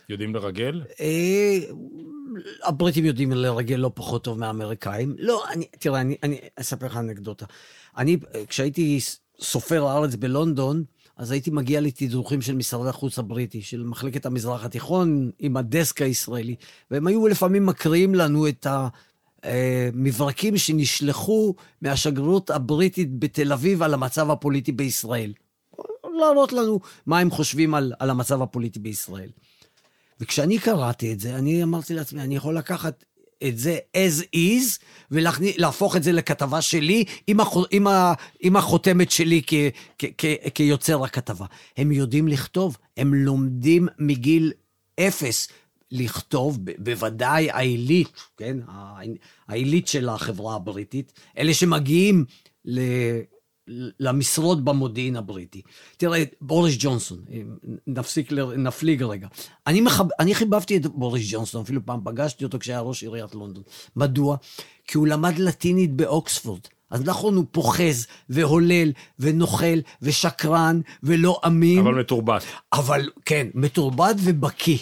[0.09, 0.83] יודעים לרגל?
[0.99, 1.59] אה,
[2.63, 5.15] הבריטים יודעים לרגל לא פחות טוב מהאמריקאים.
[5.19, 7.45] לא, אני, תראה, אני, אני אספר לך אנקדוטה.
[7.97, 8.99] אני, כשהייתי
[9.39, 10.83] סופר הארץ בלונדון,
[11.17, 16.55] אז הייתי מגיע לתדרוכים של משרד החוץ הבריטי, של מחלקת המזרח התיכון, עם הדסק הישראלי,
[16.91, 18.67] והם היו לפעמים מקריאים לנו את
[19.43, 25.33] המברקים שנשלחו מהשגרירות הבריטית בתל אביב על המצב הפוליטי בישראל.
[26.19, 29.29] להראות לנו מה הם חושבים על, על המצב הפוליטי בישראל.
[30.19, 33.03] וכשאני קראתי את זה, אני אמרתי לעצמי, אני יכול לקחת
[33.47, 39.11] את זה as is, ולהפוך את זה לכתבה שלי עם, הח, עם, ה, עם החותמת
[39.11, 39.53] שלי כ,
[39.99, 41.45] כ, כ, כיוצר הכתבה.
[41.77, 44.51] הם יודעים לכתוב, הם לומדים מגיל
[44.99, 45.47] אפס
[45.91, 48.57] לכתוב, בוודאי העילית, כן?
[49.47, 52.25] העילית של החברה הבריטית, אלה שמגיעים.
[53.99, 55.61] למשרות במודיעין הבריטי.
[55.97, 57.19] תראה, בוריס ג'ונסון,
[57.87, 59.27] נפסיק, נפליג רגע.
[59.67, 63.63] אני, מחב, אני חיבבתי את בוריס ג'ונסון, אפילו פעם פגשתי אותו כשהיה ראש עיריית לונדון.
[63.95, 64.37] מדוע?
[64.87, 66.61] כי הוא למד לטינית באוקספורד.
[66.89, 71.79] אז נכון, הוא פוחז, והולל, ונוכל, ושקרן, ולא אמין.
[71.79, 72.43] אבל מתורבת.
[72.73, 74.77] אבל, כן, מתורבת ובקיא.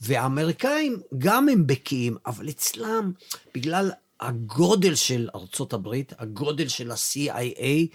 [0.00, 3.12] והאמריקאים גם הם בקיאים, אבל אצלם,
[3.54, 3.90] בגלל
[4.20, 7.86] הגודל של ארצות הברית, הגודל של ה-CIA,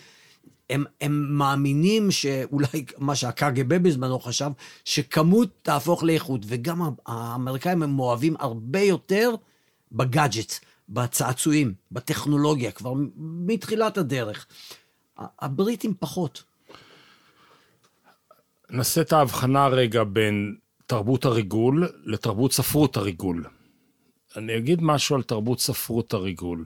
[0.69, 4.51] הם, הם מאמינים שאולי מה שהקג"ב בזמנו חשב,
[4.85, 9.35] שכמות תהפוך לאיכות, וגם האמריקאים הם אוהבים הרבה יותר
[9.91, 10.53] בגאדג'ט,
[10.89, 14.47] בצעצועים, בטכנולוגיה, כבר מתחילת הדרך.
[15.17, 16.43] הבריטים פחות.
[18.69, 20.55] נעשה את ההבחנה רגע בין
[20.87, 23.45] תרבות הריגול לתרבות ספרות הריגול.
[24.35, 26.65] אני אגיד משהו על תרבות ספרות הריגול.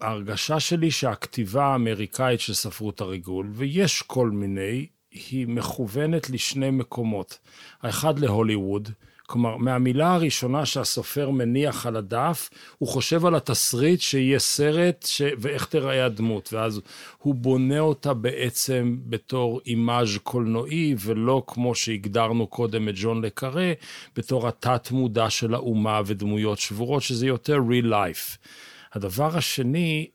[0.00, 4.86] ההרגשה שלי שהכתיבה האמריקאית של ספרות הריגול, ויש כל מיני,
[5.30, 7.38] היא מכוונת לשני מקומות.
[7.82, 8.88] האחד להוליווד,
[9.26, 15.22] כלומר, מהמילה הראשונה שהסופר מניח על הדף, הוא חושב על התסריט שיהיה סרט ש...
[15.38, 16.80] ואיך תראה הדמות, ואז
[17.18, 23.72] הוא בונה אותה בעצם בתור אימאז' קולנועי, ולא כמו שהגדרנו קודם את ג'ון לקארה,
[24.16, 28.36] בתור התת-מודע של האומה ודמויות שבורות, שזה יותר real life.
[28.92, 30.06] הדבר השני,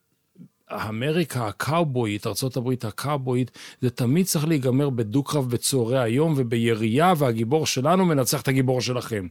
[0.72, 8.42] אמריקה הקאובויית, ארה"ב הקאובויית, זה תמיד צריך להיגמר בדו-קרב בצהרי היום ובירייה, והגיבור שלנו מנצח
[8.42, 9.28] את הגיבור שלכם.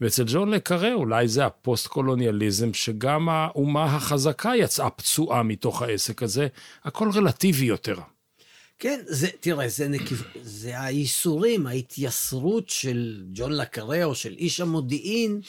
[0.00, 6.46] ואצל ג'ון לקארה אולי זה הפוסט-קולוניאליזם, שגם האומה החזקה יצאה פצועה מתוך העסק הזה,
[6.84, 7.96] הכל רלטיבי יותר.
[8.78, 15.40] כן, זה, תראה, זה, נקיב, זה הייסורים, ההתייסרות של ג'ון לקארה או של איש המודיעין,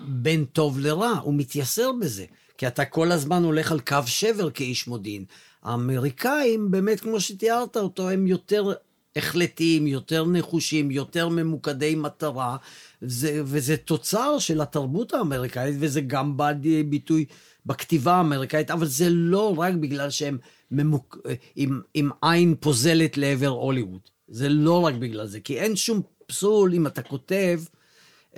[0.00, 2.24] בין טוב לרע, הוא מתייסר בזה.
[2.58, 5.24] כי אתה כל הזמן הולך על קו שבר כאיש מודיעין.
[5.62, 8.72] האמריקאים, באמת, כמו שתיארת אותו, הם יותר
[9.16, 12.56] החלטיים, יותר נחושים, יותר ממוקדי מטרה,
[13.00, 16.52] זה, וזה תוצר של התרבות האמריקאית, וזה גם בא
[16.88, 17.24] ביטוי
[17.66, 20.38] בכתיבה האמריקאית, אבל זה לא רק בגלל שהם
[20.70, 21.18] ממוק...
[21.56, 24.00] עם, עם עין פוזלת לעבר הוליווד.
[24.28, 27.60] זה לא רק בגלל זה, כי אין שום פסול אם אתה כותב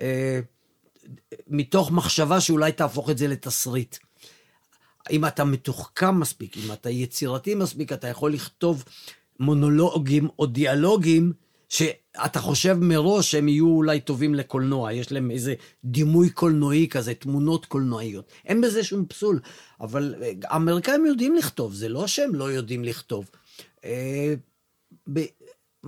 [0.00, 0.40] אה,
[1.48, 3.96] מתוך מחשבה שאולי תהפוך את זה לתסריט.
[5.10, 8.84] אם אתה מתוחכם מספיק, אם אתה יצירתי מספיק, אתה יכול לכתוב
[9.40, 11.32] מונולוגים או דיאלוגים
[11.68, 17.66] שאתה חושב מראש שהם יהיו אולי טובים לקולנוע, יש להם איזה דימוי קולנועי כזה, תמונות
[17.66, 18.32] קולנועיות.
[18.46, 19.40] אין בזה שום פסול,
[19.80, 23.30] אבל אה, האמריקאים יודעים לכתוב, זה לא שהם לא יודעים לכתוב.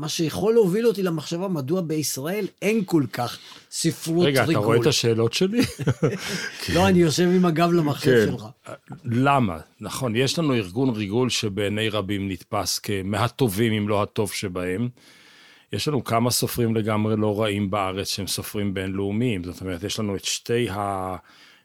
[0.01, 3.39] מה שיכול להוביל אותי למחשבה מדוע בישראל אין כל כך
[3.71, 4.51] ספרות רגע, ריגול.
[4.51, 5.61] רגע, אתה רואה את השאלות שלי?
[6.75, 8.33] לא, אני יושב עם הגב למחשב כן.
[8.33, 8.47] שלך.
[9.05, 9.59] למה?
[9.81, 14.89] נכון, יש לנו ארגון ריגול שבעיני רבים נתפס כמהטובים, אם לא הטוב שבהם.
[15.73, 19.45] יש לנו כמה סופרים לגמרי לא רעים בארץ שהם סופרים בינלאומיים.
[19.45, 21.17] זאת אומרת, יש לנו את שתי, ה...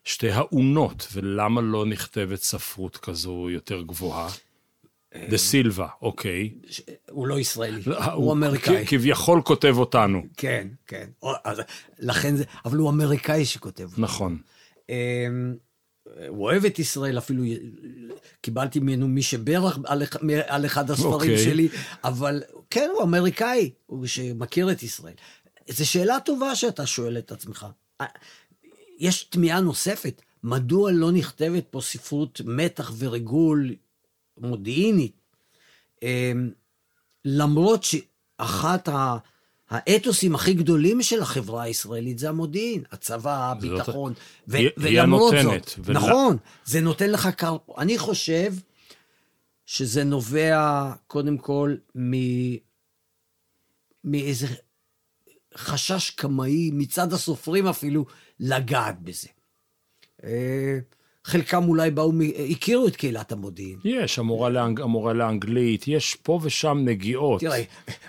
[0.04, 4.30] שתי האונות, ולמה לא נכתבת ספרות כזו יותר גבוהה?
[5.30, 6.54] דה סילבה, אוקיי.
[7.10, 8.86] הוא לא ישראלי, לא, הוא אמריקאי.
[8.88, 10.21] כביכול כותב אותנו.
[10.38, 11.10] כן, כן.
[11.99, 13.89] לכן זה, אבל הוא אמריקאי שכותב.
[13.97, 14.38] נכון.
[14.89, 15.56] אמ,
[16.28, 17.43] הוא אוהב את ישראל, אפילו
[18.41, 20.04] קיבלתי ממנו מי שברך על,
[20.47, 21.38] על אחד הספרים אוקיי.
[21.38, 21.69] שלי,
[22.04, 25.13] אבל כן, הוא אמריקאי, הוא שמכיר את ישראל.
[25.69, 27.65] זו שאלה טובה שאתה שואל את עצמך.
[28.99, 33.75] יש תמיהה נוספת, מדוע לא נכתבת פה ספרות מתח וריגול
[34.38, 35.15] מודיעינית?
[36.04, 36.52] אמ,
[37.26, 39.17] למרות שאחת ה...
[39.69, 44.13] האתוסים הכי גדולים של החברה הישראלית זה המודיעין, הצבא, זאת- הביטחון.
[44.48, 47.58] ו- היא- היא ולמרות הנותנת, זאת, ולה- נכון, זה נותן לך קר...
[47.78, 48.54] אני חושב
[49.65, 52.12] שזה נובע קודם כל מ...
[54.04, 54.48] מאיזה
[55.58, 58.06] חשש קמאי מצד הסופרים אפילו
[58.39, 59.28] לגעת בזה.
[61.25, 62.11] חלקם אולי באו,
[62.51, 63.79] הכירו את קהילת המודיעין.
[63.83, 64.81] יש, המורה, לאנג...
[64.81, 67.41] המורה לאנגלית, יש פה ושם נגיעות.
[67.41, 67.63] תראה,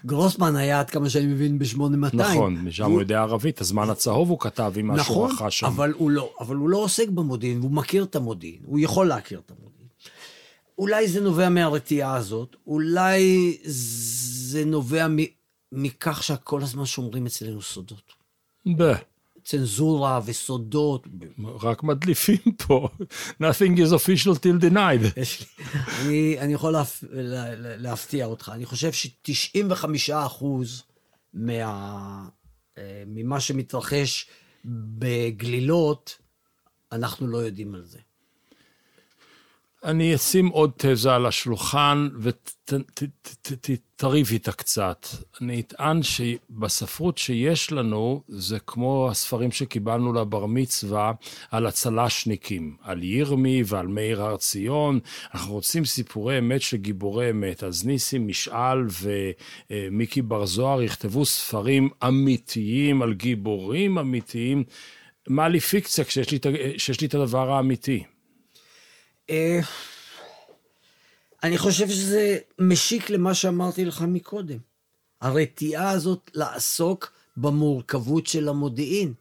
[0.07, 2.17] גרוסמן היה, עד כמה שאני מבין, ב-8200.
[2.17, 5.67] נכון, משם הוא יודע ערבית, הזמן הצהוב הוא כתב עם משהו נכון, רכש שם.
[5.67, 9.41] אבל הוא, לא, אבל הוא לא עוסק במודיעין, והוא מכיר את המודיעין, הוא יכול להכיר
[9.47, 9.89] את המודיעין.
[10.79, 15.17] אולי זה נובע מהרתיעה הזאת, אולי זה נובע מ,
[15.73, 18.13] מכך שכל הזמן שומרים אצלנו סודות.
[18.79, 18.93] ב...
[19.47, 21.07] צנזורה וסודות.
[21.63, 22.89] רק מדליפים פה.
[23.43, 25.21] Nothing is official till denied.
[26.01, 30.83] אני, אני יכול להפ, לה, לה- להפתיע אותך, אני חושב ש-95 אחוז
[31.35, 32.29] מה,
[32.79, 34.27] אה, ממה שמתרחש
[34.65, 36.19] בגלילות,
[36.93, 37.99] אנחנו לא יודעים על זה.
[39.87, 45.07] אני אשים עוד תזה על השולחן ותריב איתה קצת.
[45.41, 51.13] אני אטען שבספרות שיש לנו, זה כמו הספרים שקיבלנו לבר מצווה
[51.51, 55.01] על הצל"שניקים, על ירמי ועל מאיר הר ציון.
[55.35, 57.63] אנחנו רוצים סיפורי אמת של גיבורי אמת.
[57.63, 58.87] אז ניסים משעל
[59.71, 64.65] ומיקי בר זוהר יכתבו ספרים אמיתיים על גיבורים אמיתיים.
[65.29, 66.39] מה לי פיקציה כשיש לי,
[66.77, 68.05] כשיש לי את הדבר האמיתי?
[69.31, 69.61] אה,
[71.43, 74.59] אני חושב שזה משיק למה שאמרתי לך מקודם.
[75.21, 79.13] הרתיעה הזאת לעסוק במורכבות של המודיעין.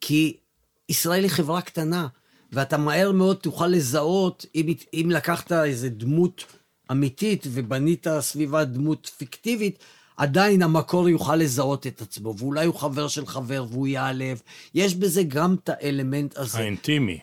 [0.00, 0.36] כי
[0.88, 2.08] ישראל היא חברה קטנה,
[2.52, 6.44] ואתה מהר מאוד תוכל לזהות, אם, אם לקחת איזה דמות
[6.90, 9.78] אמיתית ובנית סביבה דמות פיקטיבית,
[10.16, 14.42] עדיין המקור יוכל לזהות את עצמו, ואולי הוא חבר של חבר והוא ייעלב.
[14.74, 16.58] יש בזה גם את האלמנט הזה.
[16.58, 17.20] האינטימי,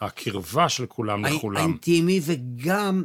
[0.00, 1.60] הקרבה של כולם האינ- לכולם.
[1.60, 3.04] האינטימי, וגם,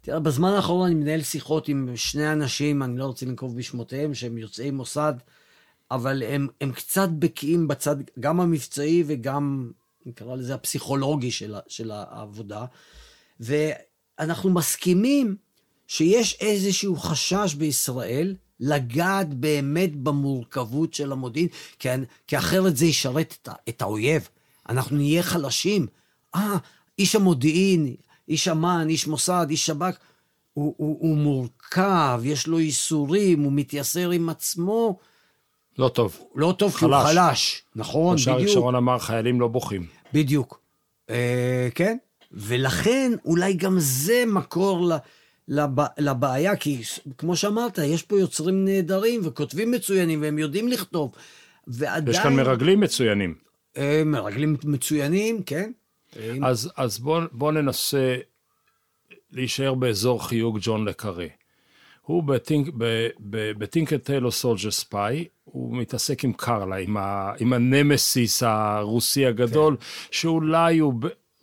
[0.00, 4.38] תראה, בזמן האחרון אני מנהל שיחות עם שני אנשים, אני לא רוצה לנקוב בשמותיהם, שהם
[4.38, 5.14] יוצאי מוסד,
[5.90, 9.70] אבל הם, הם קצת בקיאים בצד, גם המבצעי וגם,
[10.06, 12.64] נקרא לזה, הפסיכולוגי של, של העבודה.
[13.40, 15.36] ואנחנו מסכימים
[15.86, 21.48] שיש איזשהו חשש בישראל לגעת באמת במורכבות של המודיעין,
[21.78, 21.88] כי,
[22.26, 24.28] כי אחרת זה ישרת את, את האויב.
[24.68, 25.86] אנחנו נהיה חלשים.
[26.36, 26.56] אה,
[26.98, 27.94] איש המודיעין,
[28.28, 29.96] איש אמ"ן, איש מוסד, איש שב"כ,
[30.52, 34.98] הוא, הוא, הוא מורכב, יש לו ייסורים, הוא מתייסר עם עצמו.
[35.78, 36.20] לא טוב.
[36.34, 37.16] לא טוב, כי הוא חלש.
[37.16, 37.62] חלש.
[37.76, 38.54] נכון, כמו שאריק בדיוק.
[38.54, 39.86] שרון אמר, חיילים לא בוכים.
[40.12, 40.60] בדיוק.
[41.10, 41.96] אה, כן,
[42.32, 44.96] ולכן אולי גם זה מקור ל,
[45.48, 46.82] לב, לבעיה, כי
[47.18, 51.12] כמו שאמרת, יש פה יוצרים נהדרים וכותבים מצוינים והם יודעים לכתוב,
[51.66, 52.16] ועדיין...
[52.16, 53.34] יש כאן מרגלים מצוינים.
[53.76, 55.70] אה, מרגלים מצוינים, כן.
[56.42, 58.16] אז, אז בואו בוא ננסה
[59.32, 61.26] להישאר באזור חיוג ג'ון לקארה.
[62.02, 62.22] הוא
[63.58, 69.76] ב Tinker Tailor Soldier Spy, הוא מתעסק עם קרלה, עם, ה, עם הנמסיס הרוסי הגדול,
[69.76, 69.84] כן.
[70.10, 70.94] שאולי הוא,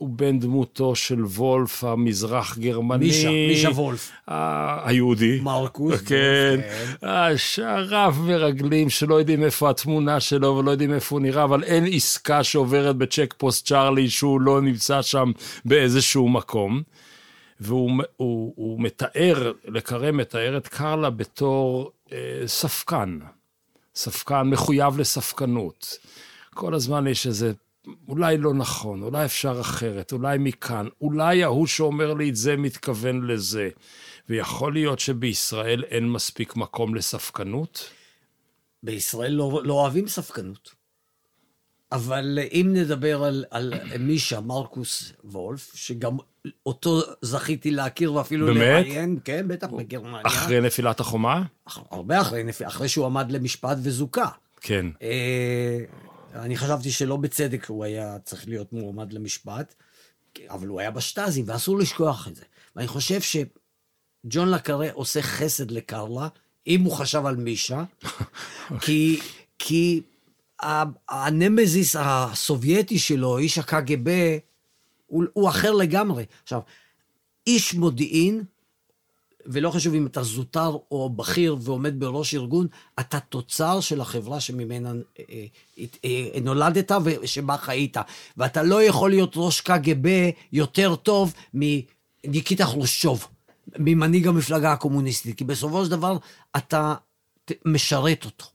[0.04, 3.06] הוא בן דמותו של וולף המזרח גרמני.
[3.06, 4.12] מישה, מישה וולף.
[4.28, 5.40] ה- היהודי.
[5.40, 6.02] מרקוס.
[6.02, 6.60] כן.
[7.02, 12.44] השרף מרגלים שלא יודעים איפה התמונה שלו ולא יודעים איפה הוא נראה, אבל אין עסקה
[12.44, 15.32] שעוברת בצ'ק פוסט צ'ארלי שהוא לא נמצא שם
[15.66, 16.82] באיזשהו מקום.
[17.60, 23.20] והוא הוא, הוא מתאר, לקרא מתאר את קרלה בתור אה, ספקן.
[23.96, 25.98] ספקן מחויב לספקנות.
[26.54, 27.52] כל הזמן יש איזה,
[28.08, 33.28] אולי לא נכון, אולי אפשר אחרת, אולי מכאן, אולי ההוא שאומר לי את זה מתכוון
[33.28, 33.70] לזה.
[34.30, 37.90] ויכול להיות שבישראל אין מספיק מקום לספקנות?
[38.84, 40.76] בישראל לא, לא אוהבים ספקנות.
[41.92, 46.18] אבל אם נדבר על, על מישה, מרקוס וולף, שגם
[46.66, 48.60] אותו זכיתי להכיר ואפילו באמת?
[48.60, 50.22] לראיין, כן, בטח, בגרמניה.
[50.24, 51.44] אחרי נפילת החומה?
[51.92, 54.30] הרבה אחרי, אחרי שהוא עמד למשפט וזוכה.
[54.62, 54.86] כן.
[55.02, 55.80] אה,
[56.34, 59.74] אני חשבתי שלא בצדק הוא היה צריך להיות מועמד למשפט,
[60.50, 62.44] אבל הוא היה בשטאזי, ואסור לשכוח את זה.
[62.76, 66.28] ואני חושב שג'ון לקארה עושה חסד לקרלה,
[66.68, 67.84] אם הוא חשב על מישה,
[68.84, 69.20] כי,
[69.60, 70.02] כי
[71.10, 74.38] הנמזיס הסובייטי שלו, איש הקג"ב,
[75.06, 76.26] הוא, הוא אחר לגמרי.
[76.44, 76.60] עכשיו,
[77.48, 78.44] איש מודיעין,
[79.46, 82.68] ולא חשוב אם אתה זוטר או בכיר ועומד בראש ארגון,
[83.00, 85.24] אתה תוצר של החברה שממנה אה,
[85.80, 87.98] אה, אה, נולדת ושבה חיית.
[88.38, 93.28] ואתה לא יכול להיות ראש קג"ב יותר טוב מניקיטה חרושצ'וב,
[93.80, 96.18] ממנהיג המפלגה הקומוניסטית, כי בסופו של דבר
[96.58, 96.96] אתה
[97.66, 98.46] משרת אותו.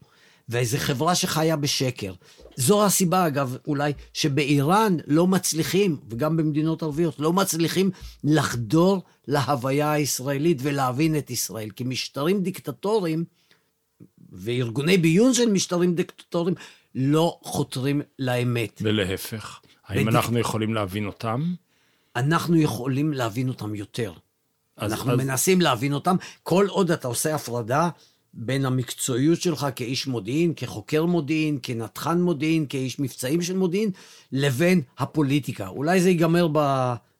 [0.49, 2.13] ואיזו חברה שחיה בשקר.
[2.55, 7.91] זו הסיבה, אגב, אולי, שבאיראן לא מצליחים, וגם במדינות ערביות, לא מצליחים
[8.23, 11.69] לחדור להוויה הישראלית ולהבין את ישראל.
[11.69, 13.23] כי משטרים דיקטטוריים,
[14.31, 16.55] וארגוני ביון של משטרים דיקטטוריים,
[16.95, 18.81] לא חותרים לאמת.
[18.83, 19.59] ולהפך.
[19.87, 20.15] האם בדיק...
[20.15, 21.53] אנחנו יכולים להבין אותם?
[22.15, 24.13] אנחנו יכולים להבין אותם יותר.
[24.77, 25.17] אז, אנחנו אז...
[25.17, 26.15] מנסים להבין אותם.
[26.43, 27.89] כל עוד אתה עושה הפרדה
[28.41, 33.91] בין המקצועיות שלך כאיש מודיעין, כחוקר מודיעין, כנתחן מודיעין, כאיש מבצעים של מודיעין,
[34.31, 35.67] לבין הפוליטיקה.
[35.67, 36.47] אולי זה ייגמר.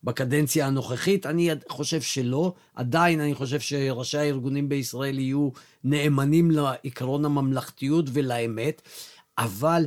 [0.04, 2.54] בקדנציה הנוכחית, אני חושב שלא.
[2.76, 5.50] עדיין אני חושב שראשי הארגונים בישראל יהיו
[5.84, 8.82] נאמנים לעקרון הממלכתיות ולאמת,
[9.38, 9.86] אבל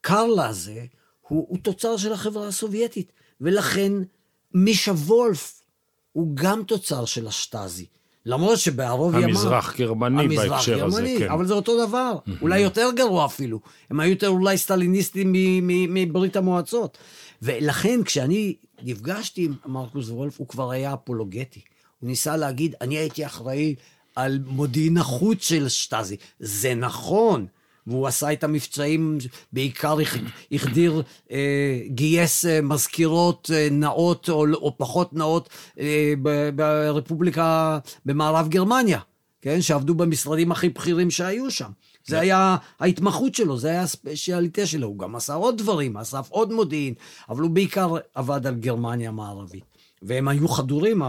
[0.00, 0.84] קרלה הזה
[1.20, 3.92] הוא, הוא תוצר של החברה הסובייטית, ולכן
[4.54, 5.62] מישה וולף
[6.12, 7.86] הוא גם תוצר של השטאזי.
[8.26, 9.28] למרות שבערוב ימיו...
[9.28, 11.30] המזרח גרמני בהקשר גרמני, הזה, כן.
[11.30, 12.30] אבל זה אותו דבר, mm-hmm.
[12.42, 13.60] אולי יותר גרוע אפילו.
[13.90, 15.32] הם היו יותר אולי סטליניסטים
[15.88, 16.98] מברית המועצות.
[17.42, 21.60] ולכן כשאני נפגשתי עם מרקוס וולף, הוא כבר היה אפולוגטי.
[22.00, 23.74] הוא ניסה להגיד, אני הייתי אחראי
[24.16, 26.16] על מודיעין החוץ של שטאזי.
[26.40, 27.46] זה נכון.
[27.86, 29.18] והוא עשה את המבצעים,
[29.52, 29.96] בעיקר
[30.52, 35.48] החדיר, אה, גייס אה, מזכירות אה, נאות או, או פחות נאות
[36.54, 39.00] ברפובליקה, במערב גרמניה,
[39.42, 39.62] כן?
[39.62, 41.70] שעבדו במשרדים הכי בכירים שהיו שם.
[42.06, 44.86] זה היה ההתמחות שלו, זה היה הספיישליטה שלו.
[44.86, 46.94] הוא גם עשה עוד דברים, אסף עוד מודיעין,
[47.28, 49.64] אבל הוא בעיקר עבד על גרמניה המערבית.
[50.02, 51.02] והם היו חדורים,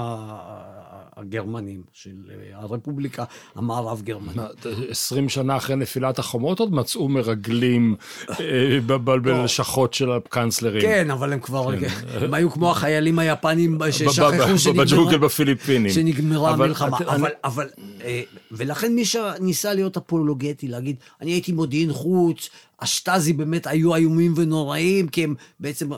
[1.24, 3.24] הגרמנים, של אה, הרפובליקה
[3.56, 4.66] המערב גרמנית.
[4.90, 7.96] עשרים שנה אחרי נפילת החומות עוד מצאו מרגלים
[8.30, 8.80] אה,
[9.22, 10.82] בלשכות של הקאנצלרים.
[10.82, 11.88] כן, אבל הם כבר, כן.
[12.08, 15.92] הם היו כמו החיילים היפנים ששכחו בג'ונגל בפיליפינים.
[15.92, 16.98] שנגמרה המלחמה.
[17.44, 17.70] אבל,
[18.04, 22.50] אה, ולכן מי שניסה להיות אפולוגטי, להגיד, אני הייתי מודיעין חוץ,
[22.84, 25.90] השטאזי באמת היו איומים ונוראים, כי הם בעצם,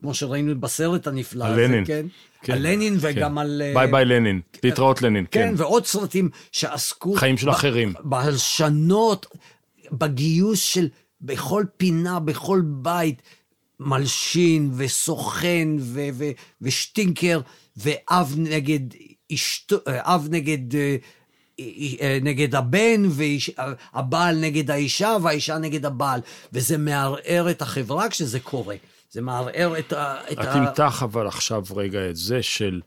[0.00, 2.06] כמו שראינו בסרט הנפלא הזה, כן?
[2.42, 3.38] כן, על לנין וגם כן.
[3.38, 3.62] על...
[3.74, 5.48] ביי ביי לנין, כן, להתראות לנין, כן.
[5.48, 7.14] כן, ועוד סרטים שעסקו...
[7.14, 7.92] חיים של אחרים.
[8.00, 9.26] בהלשנות,
[9.92, 10.88] בגיוס של...
[11.20, 13.22] בכל פינה, בכל בית,
[13.80, 16.30] מלשין וסוכן ו- ו-
[16.62, 17.40] ושטינקר,
[17.76, 18.80] ואב נגד
[19.32, 20.76] אשתו, אב נגד...
[21.60, 21.64] אה,
[22.00, 26.20] אה, נגד הבן, והבעל נגד האישה, והאישה נגד הבעל.
[26.52, 28.76] וזה מערער את החברה כשזה קורה.
[29.10, 30.16] זה מערער את ה...
[30.32, 32.80] את תמתח אבל עכשיו רגע את זה של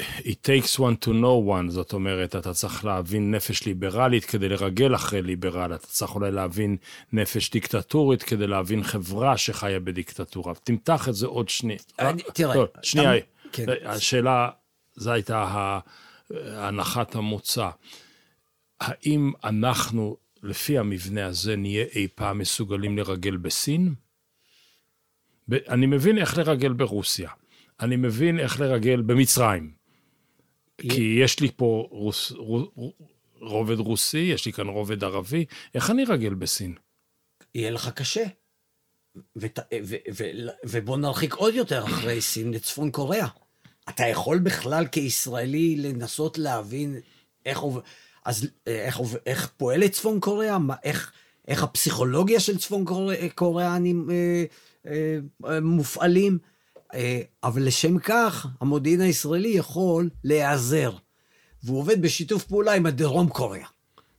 [0.00, 4.94] It takes one to know one, זאת אומרת, אתה צריך להבין נפש ליברלית כדי לרגל
[4.94, 6.76] אחרי ליברל, אתה צריך אולי להבין
[7.12, 10.54] נפש דיקטטורית כדי להבין חברה שחיה בדיקטטורה.
[10.64, 11.78] תמתח את זה עוד שנייה.
[12.34, 13.12] תראה, לא, שנייה,
[13.52, 13.64] כן.
[13.84, 14.48] השאלה,
[14.96, 15.78] זו הייתה
[16.30, 17.70] הנחת המוצא.
[18.80, 23.94] האם אנחנו לפי המבנה הזה נהיה אי פעם מסוגלים לרגל בסין?
[25.52, 27.30] אני מבין איך לרגל ברוסיה.
[27.80, 29.74] אני מבין איך לרגל במצרים.
[30.78, 32.92] כי יש לי פה רוס, רו, רו,
[33.40, 35.44] רובד רוסי, יש לי כאן רובד ערבי,
[35.74, 36.74] איך אני ארגל בסין?
[37.54, 38.24] יהיה לך קשה.
[39.36, 40.24] ות, ו, ו, ו,
[40.64, 43.28] ובוא נרחיק עוד יותר אחרי סין לצפון קוריאה.
[43.88, 46.96] אתה יכול בכלל כישראלי לנסות להבין
[47.46, 47.60] איך,
[48.24, 50.58] אז, איך, עוב- איך פועלת צפון קוריאה?
[50.58, 51.12] מה, איך,
[51.48, 54.44] איך הפסיכולוגיה של צפון קוריאה, קוריאנים אה,
[54.86, 56.38] אה, אה, מופעלים?
[56.94, 60.92] אה, אבל לשם כך, המודיעין הישראלי יכול להיעזר.
[61.62, 63.66] והוא עובד בשיתוף פעולה עם הדרום קוריאה.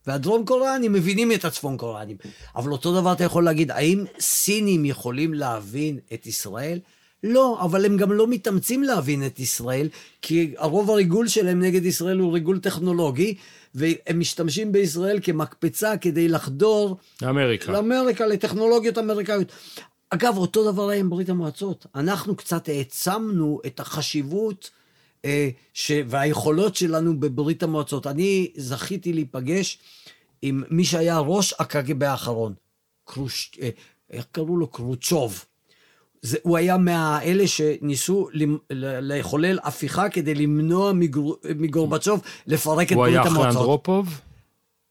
[0.07, 2.17] והדרום קוריאנים מבינים את הצפון קוריאנים.
[2.55, 6.79] אבל אותו דבר אתה יכול להגיד, האם סינים יכולים להבין את ישראל?
[7.25, 9.89] לא, אבל הם גם לא מתאמצים להבין את ישראל,
[10.21, 13.35] כי הרוב הריגול שלהם נגד ישראל הוא ריגול טכנולוגי,
[13.75, 17.71] והם משתמשים בישראל כמקפצה כדי לחדור אמריקה.
[17.71, 19.51] לאמריקה, לטכנולוגיות אמריקאיות.
[20.09, 21.85] אגב, אותו דבר היה עם ברית המועצות.
[21.95, 24.69] אנחנו קצת העצמנו את החשיבות
[25.25, 25.91] אה, ש...
[26.07, 28.07] והיכולות שלנו בברית המועצות.
[28.07, 29.77] אני זכיתי להיפגש
[30.41, 32.53] עם מי שהיה ראש הקג"ב האחרון,
[33.03, 33.51] קרוש...
[33.61, 33.69] אה,
[34.11, 34.67] איך קראו לו?
[34.67, 35.45] קרוצ'וב.
[36.25, 38.57] זה, הוא היה מהאלה שניסו למ-
[39.01, 43.57] לחולל הפיכה כדי למנוע מגור, מגורבצ'וב לפרק את הוא ברית היה אחרי המועצות.
[43.57, 44.21] אנדרופוב?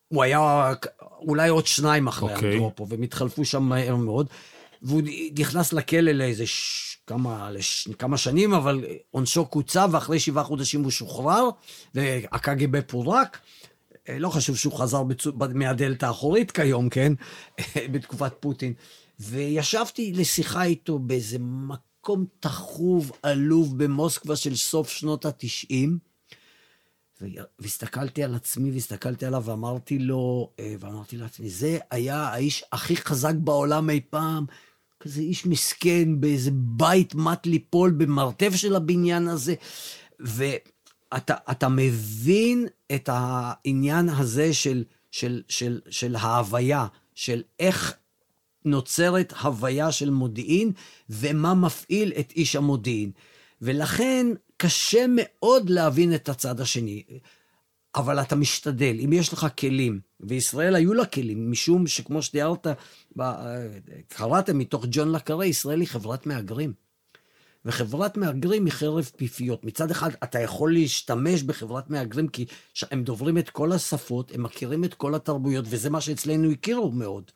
[0.09, 0.73] הוא היה
[1.19, 2.53] אולי עוד שניים אחרי אוקיי.
[2.53, 4.27] אנדרופו, והם התחלפו שם מהר מאוד.
[4.83, 5.03] והוא
[5.39, 6.97] נכנס לכלא לאיזה ש...
[7.07, 7.89] כמה, לש...
[7.99, 11.49] כמה שנים, אבל עונשו קוצב, ואחרי שבעה חודשים הוא שוחרר,
[11.95, 13.39] והקג"ב פורק.
[14.09, 15.33] אה, לא חשוב שהוא חזר בצו...
[15.55, 17.13] מהדלת האחורית כיום, כן?
[17.93, 18.73] בתקופת פוטין.
[19.21, 25.99] וישבתי לשיחה איתו באיזה מקום תחוב, עלוב, במוסקבה של סוף שנות התשעים.
[27.59, 33.35] והסתכלתי על עצמי והסתכלתי עליו ואמרתי לו, אה, ואמרתי לעצמי, זה היה האיש הכי חזק
[33.35, 34.47] בעולם אי פעם,
[35.01, 39.55] כזה איש מסכן באיזה בית מט ליפול במרתף של הבניין הזה,
[40.21, 47.97] ואתה אתה מבין את העניין הזה של, של, של, של ההוויה, של איך
[48.65, 50.73] נוצרת הוויה של מודיעין
[51.11, 53.11] ומה מפעיל את איש המודיעין.
[53.63, 57.03] ולכן קשה מאוד להבין את הצד השני.
[57.97, 62.67] אבל אתה משתדל, אם יש לך כלים, וישראל היו לה כלים, משום שכמו שתיארת,
[63.19, 63.33] ב-
[64.09, 66.73] קראתם מתוך ג'ון לקארי, ישראל היא חברת מהגרים.
[67.65, 69.65] וחברת מהגרים היא חרב פיפיות.
[69.65, 72.47] מצד אחד, אתה יכול להשתמש בחברת מהגרים, כי
[72.91, 77.31] הם דוברים את כל השפות, הם מכירים את כל התרבויות, וזה מה שאצלנו הכירו מאוד.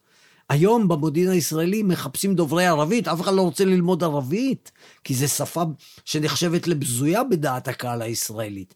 [0.48, 4.72] היום במודיעין הישראלי מחפשים דוברי ערבית, אף אחד לא רוצה ללמוד ערבית,
[5.04, 5.62] כי זו שפה
[6.04, 8.74] שנחשבת לבזויה בדעת הקהל הישראלית.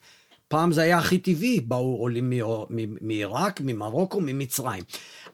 [0.48, 2.32] פעם זה היה הכי טבעי, באו עולים
[3.00, 4.84] מעיראק, ממרוקו, ממצרים.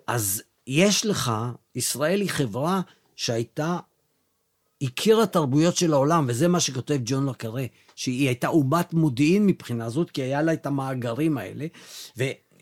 [0.07, 1.33] אז יש לך,
[1.75, 2.81] ישראל היא חברה
[3.17, 3.79] שהייתה,
[4.83, 7.65] הכירה תרבויות של העולם, וזה מה שכותב ג'ון לקארה,
[7.97, 11.67] שהיא הייתה אומת מודיעין מבחינה זאת, כי היה לה את המאגרים האלה,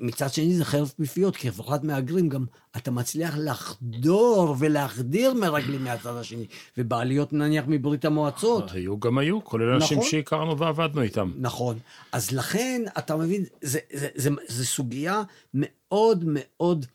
[0.01, 2.45] ומצד שני זה חרב פיפיות, כי חברת מהגרים גם
[2.77, 6.47] אתה מצליח לחדור ולהחדיר מרגלים מהצד השני,
[6.79, 8.71] ובעליות נניח מברית המועצות.
[8.71, 10.11] היו גם היו, כולל אנשים נכון.
[10.11, 11.33] שהכרנו ועבדנו איתם.
[11.37, 11.79] נכון.
[12.13, 15.23] אז לכן, אתה מבין, זה, זה, זה, זה סוגיה
[15.55, 16.87] מאוד מאוד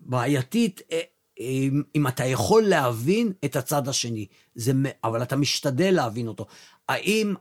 [0.00, 1.00] בעייתית, אה,
[1.40, 4.26] אם, אם אתה יכול להבין את הצד השני.
[4.54, 4.72] זה,
[5.04, 6.46] אבל אתה משתדל להבין אותו.
[6.88, 7.34] האם,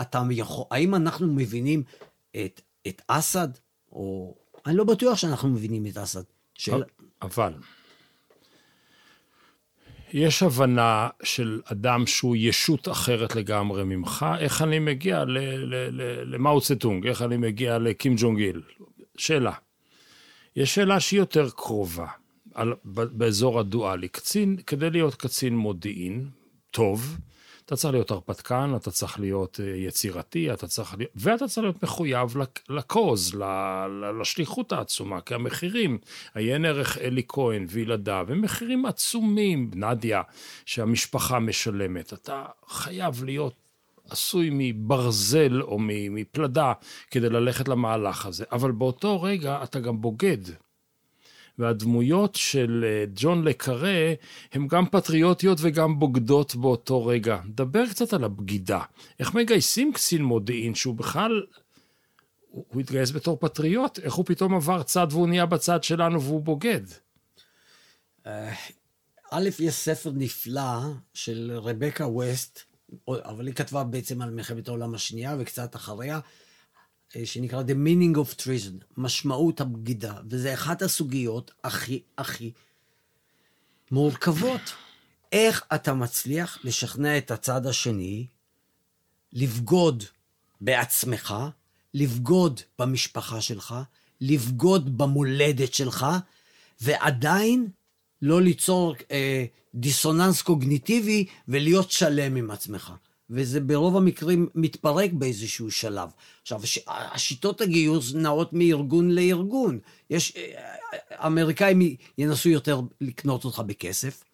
[0.00, 1.82] אתה יכול, האם אנחנו מבינים
[2.30, 3.48] את, את אסד,
[3.92, 4.39] או...
[4.66, 6.22] אני לא בטוח שאנחנו מבינים את אסד.
[6.54, 6.82] של...
[7.22, 7.52] אבל
[10.12, 15.24] יש הבנה של אדם שהוא ישות אחרת לגמרי ממך, איך אני מגיע
[16.24, 18.62] למאו צטונג, איך אני מגיע לקים ג'ונג איל.
[19.16, 19.52] שאלה.
[20.56, 22.06] יש שאלה שהיא יותר קרובה,
[22.54, 24.08] על, באזור הדואלי.
[24.08, 26.28] קצין, כדי להיות קצין מודיעין
[26.70, 27.16] טוב,
[27.70, 31.82] אתה צריך להיות הרפתקן, אתה צריך להיות אה, יצירתי, אתה צריך להיות, ואתה צריך להיות
[31.82, 33.34] מחויב לק- לקוז,
[34.20, 35.98] לשליחות העצומה, כי המחירים,
[36.34, 40.22] עיין ערך אלי כהן וילדיו, הם מחירים עצומים, נדיה,
[40.64, 42.12] שהמשפחה משלמת.
[42.12, 43.54] אתה חייב להיות
[44.10, 46.72] עשוי מברזל או מפלדה
[47.10, 50.69] כדי ללכת למהלך הזה, אבל באותו רגע אתה גם בוגד.
[51.60, 54.12] והדמויות של אה, ג'ון לקארה
[54.52, 57.38] הן גם פטריוטיות וגם בוגדות באותו רגע.
[57.46, 58.82] דבר קצת על הבגידה.
[59.18, 61.42] איך מגייסים קצין מודיעין שהוא בכלל...
[62.50, 66.80] הוא התגייס בתור פטריוט, איך הוא פתאום עבר צד והוא נהיה בצד שלנו והוא בוגד?
[69.30, 70.78] א', יש ספר נפלא
[71.14, 72.60] של רבקה ווסט,
[73.08, 76.20] אבל היא כתבה בעצם על מלחמת העולם השנייה וקצת אחריה.
[77.16, 82.52] אה, שנקרא The Meaning of Treason, משמעות הבגידה, וזה אחת הסוגיות הכי הכי
[83.90, 84.60] מורכבות.
[85.32, 88.26] איך אתה מצליח לשכנע את הצד השני
[89.32, 90.04] לבגוד
[90.60, 91.34] בעצמך,
[91.94, 93.74] לבגוד במשפחה שלך,
[94.20, 96.06] לבגוד במולדת שלך,
[96.80, 97.68] ועדיין
[98.22, 99.44] לא ליצור אה,
[99.74, 102.92] דיסוננס קוגניטיבי ולהיות שלם עם עצמך.
[103.30, 106.08] וזה ברוב המקרים מתפרק באיזשהו שלב.
[106.42, 109.78] עכשיו, השיטות הגיוס נעות מארגון לארגון.
[110.10, 110.36] יש,
[111.10, 114.24] האמריקאים ינסו יותר לקנות אותך בכסף.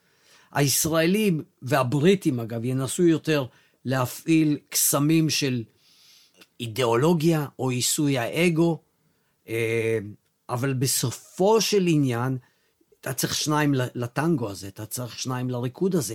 [0.53, 3.47] הישראלים והבריטים, אגב, ינסו יותר
[3.85, 5.63] להפעיל קסמים של
[6.61, 8.83] אידיאולוגיה או עיסוי האגו,
[9.49, 9.99] אה,
[10.49, 12.39] אבל בסופו של עניין,
[13.01, 16.15] אתה צריך שניים לטנגו הזה, אתה צריך שניים לריקוד הזה.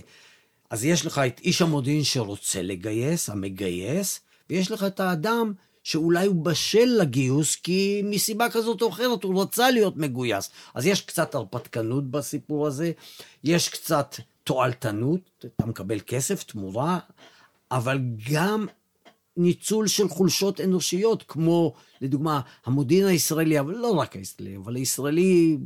[0.72, 4.20] אז יש לך את איש המודיעין שרוצה לגייס, המגייס,
[4.50, 5.54] ויש לך את האדם
[5.84, 10.50] שאולי הוא בשל לגיוס, כי מסיבה כזאת או אחרת הוא רצה להיות מגויס.
[10.74, 12.92] אז יש קצת הרפתקנות בסיפור הזה,
[13.44, 17.00] יש קצת תועלתנות, אתה מקבל כסף, תמורה,
[17.72, 18.00] אבל
[18.32, 18.66] גם
[19.38, 25.58] ניצול של חולשות אנושיות, כמו לדוגמה המודיעין הישראלי, אבל לא רק הישראלי, אבל הישראלי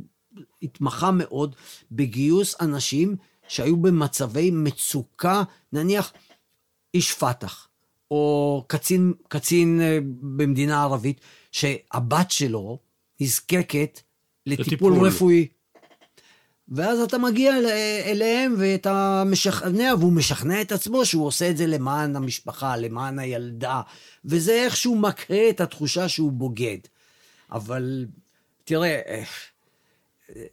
[0.62, 1.56] התמחה מאוד
[1.92, 3.16] בגיוס אנשים
[3.48, 5.42] שהיו במצבי מצוקה,
[5.72, 6.12] נניח
[6.94, 7.68] איש פת"ח,
[8.10, 11.20] או קצין, קצין אה, במדינה ערבית,
[11.52, 12.78] שהבת שלו
[13.20, 14.00] נזקקת
[14.46, 15.06] לטיפול, לטיפול.
[15.06, 15.48] רפואי.
[16.68, 17.54] ואז אתה מגיע
[18.04, 23.80] אליהם ואתה משכנע, והוא משכנע את עצמו שהוא עושה את זה למען המשפחה, למען הילדה,
[24.24, 26.78] וזה איכשהו מקהה את התחושה שהוא בוגד.
[27.52, 28.06] אבל
[28.64, 29.22] תראה, אה,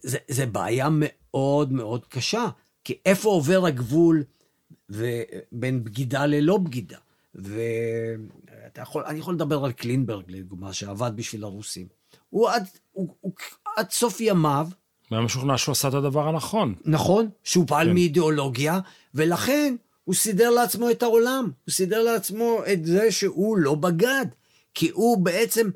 [0.02, 2.46] זה, זה בעיה מאוד מאוד קשה,
[2.84, 4.24] כי איפה עובר הגבול
[5.52, 6.98] בין בגידה ללא בגידה?
[7.34, 11.86] ואתה יכול, אני יכול לדבר על קלינברג, לדוגמה, שעבד בשביל הרוסים.
[12.30, 13.32] הוא עד, הוא, הוא,
[13.76, 14.68] עד סוף ימיו...
[15.08, 16.74] הוא היה משוכנע שהוא עשה את הדבר הנכון.
[16.84, 17.94] נכון, שהוא פעל כן.
[17.94, 18.80] מאידיאולוגיה,
[19.14, 21.50] ולכן הוא סידר לעצמו את העולם.
[21.64, 24.26] הוא סידר לעצמו את זה שהוא לא בגד,
[24.74, 25.70] כי הוא בעצם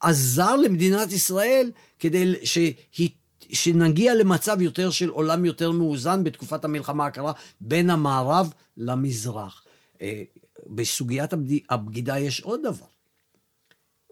[0.00, 3.10] עזר למדינת ישראל כדי שהיא
[3.52, 9.64] שנגיע למצב יותר של עולם יותר מאוזן בתקופת המלחמה הקרה בין המערב למזרח.
[10.02, 10.22] אה,
[10.66, 11.30] בסוגיית
[11.70, 12.86] הבגידה יש עוד דבר.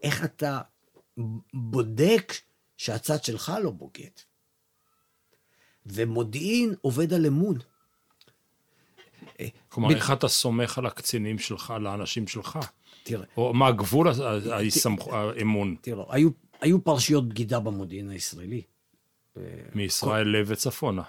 [0.03, 0.61] איך אתה
[1.53, 2.33] בודק
[2.77, 4.09] שהצד שלך לא בוגד?
[5.85, 7.57] ומודיעין עובד על אמון.
[9.39, 12.59] אה, כלומר, איך אתה סומך על הקצינים שלך, על האנשים שלך?
[13.03, 13.25] תראה.
[13.37, 14.07] או מה הגבול
[15.11, 15.75] האמון?
[15.81, 16.29] תראה, היו,
[16.61, 18.61] היו פרשיות בגידה במודיעין הישראלי.
[19.75, 21.01] מישראל וצפונה.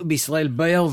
[0.00, 0.88] בישראל באר,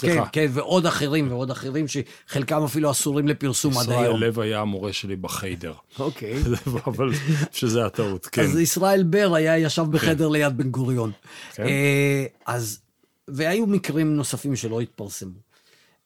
[0.00, 4.02] כן, כן, ועוד אחרים ועוד אחרים שחלקם אפילו אסורים לפרסום עד היום.
[4.02, 5.72] ישראל לב היה המורה שלי בחיידר.
[5.98, 6.34] אוקיי.
[6.86, 7.10] אבל
[7.52, 8.42] שזה הטעות, כן.
[8.42, 11.12] אז ישראל בר היה ישב בחדר ליד בן גוריון.
[11.54, 11.66] כן.
[11.66, 12.80] אה, אז,
[13.28, 15.38] והיו מקרים נוספים שלא התפרסמו.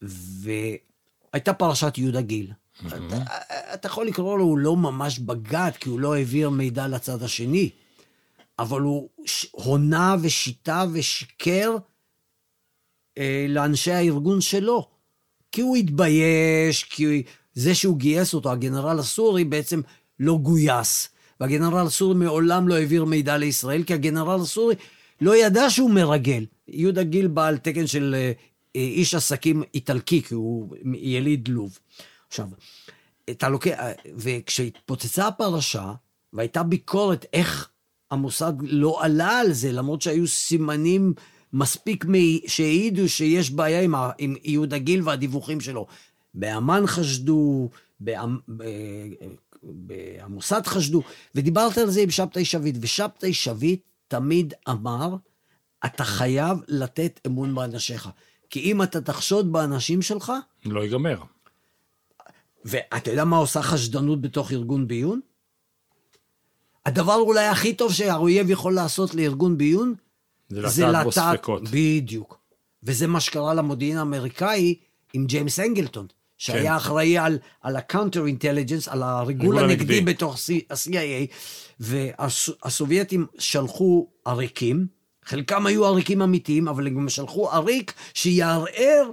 [0.02, 2.52] והייתה פרשת יהודה גיל.
[3.74, 7.70] אתה יכול לקרוא לו, הוא לא ממש בגד, כי הוא לא העביר מידע לצד השני.
[8.58, 9.08] אבל הוא
[9.52, 11.76] הונה ושיטה ושיקר
[13.18, 14.88] אה, לאנשי הארגון שלו.
[15.52, 17.22] כי הוא התבייש, כי
[17.54, 19.80] זה שהוא גייס אותו, הגנרל הסורי, בעצם
[20.20, 21.08] לא גויס.
[21.40, 24.74] והגנרל הסורי מעולם לא העביר מידע לישראל, כי הגנרל הסורי
[25.20, 26.46] לא ידע שהוא מרגל.
[26.68, 28.32] יהודה גיל בעל תקן של אה,
[28.76, 31.78] אה, איש עסקים איטלקי, כי הוא יליד לוב.
[32.28, 32.48] עכשיו,
[33.30, 35.92] אתה לוקח, אה, וכשהתפוצצה הפרשה,
[36.32, 37.68] והייתה ביקורת איך
[38.10, 41.14] המוסד לא עלה על זה, למרות שהיו סימנים
[41.52, 42.04] מספיק
[42.46, 45.86] שהעידו שיש בעיה עם, עם יהודה גיל והדיווחים שלו.
[46.34, 47.70] באמ"ן חשדו,
[49.62, 51.02] במוסד חשדו,
[51.34, 55.16] ודיברת על זה עם שבתאי שביט, ושבתאי שביט תמיד אמר,
[55.86, 58.08] אתה חייב לתת אמון באנשיך.
[58.50, 60.32] כי אם אתה תחשוד באנשים שלך...
[60.64, 61.22] לא ייגמר.
[62.64, 65.20] ואתה יודע מה עושה חשדנות בתוך ארגון ביון?
[66.88, 69.94] הדבר אולי הכי טוב שהאויב יכול לעשות לארגון ביון,
[70.48, 71.62] זה לטעת בו ספקות.
[71.70, 72.38] בדיוק.
[72.82, 74.74] וזה מה שקרה למודיעין האמריקאי
[75.12, 76.06] עם ג'יימס אנגלטון,
[76.38, 76.76] שהיה כן.
[76.76, 80.36] אחראי על, על ה-counter intelligence, על הריגול הנגדי בתוך
[80.70, 81.32] ה-CIA,
[81.80, 84.86] והסובייטים שלחו עריקים,
[85.24, 89.10] חלקם היו עריקים אמיתיים, אבל הם גם שלחו עריק שיערער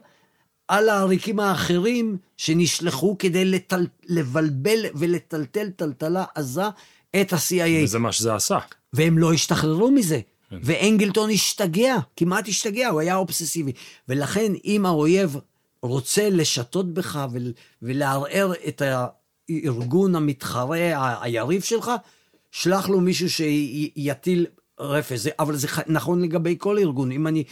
[0.68, 6.64] על העריקים האחרים שנשלחו כדי לטל, לבלבל ולטלטל טלטלה עזה
[7.22, 7.84] את ה-CIA.
[7.84, 8.60] וזה מה שזה עשה.
[8.94, 10.20] והם לא השתחררו מזה.
[10.50, 10.58] כן.
[10.64, 13.72] ואנגלטון השתגע, כמעט השתגע, הוא היה אובססיבי.
[14.10, 15.38] ולכן, אם האויב
[15.82, 17.26] רוצה לשתות בך
[17.82, 21.92] ולערער את הארגון המתחרה, היריב שלך,
[22.52, 24.46] שלח לו מישהו שיטיל
[24.80, 25.20] רפש.
[25.20, 27.12] זה, אבל זה נכון לגבי כל ארגון.
[27.12, 27.44] אם אני...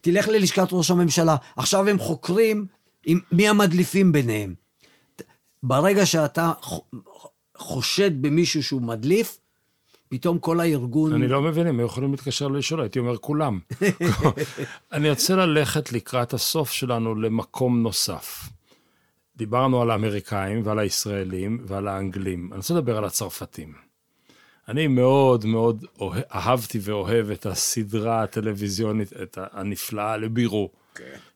[0.00, 2.66] תלך ללשכת ראש הממשלה, עכשיו הם חוקרים
[3.06, 4.54] עם מי המדליפים ביניהם.
[5.62, 6.52] ברגע שאתה
[7.58, 9.38] חושד במישהו שהוא מדליף,
[10.08, 11.12] פתאום כל הארגון...
[11.12, 13.58] אני לא מבין, הם יכולים להתקשר לשאול, הייתי אומר כולם.
[14.92, 18.48] אני רוצה ללכת לקראת הסוף שלנו למקום נוסף.
[19.36, 22.48] דיברנו על האמריקאים ועל הישראלים ועל האנגלים.
[22.52, 23.72] אני רוצה לדבר על הצרפתים.
[24.68, 30.70] אני מאוד מאוד אוה- אהבתי ואוהב את הסדרה הטלוויזיונית, את הנפלאה לבירו.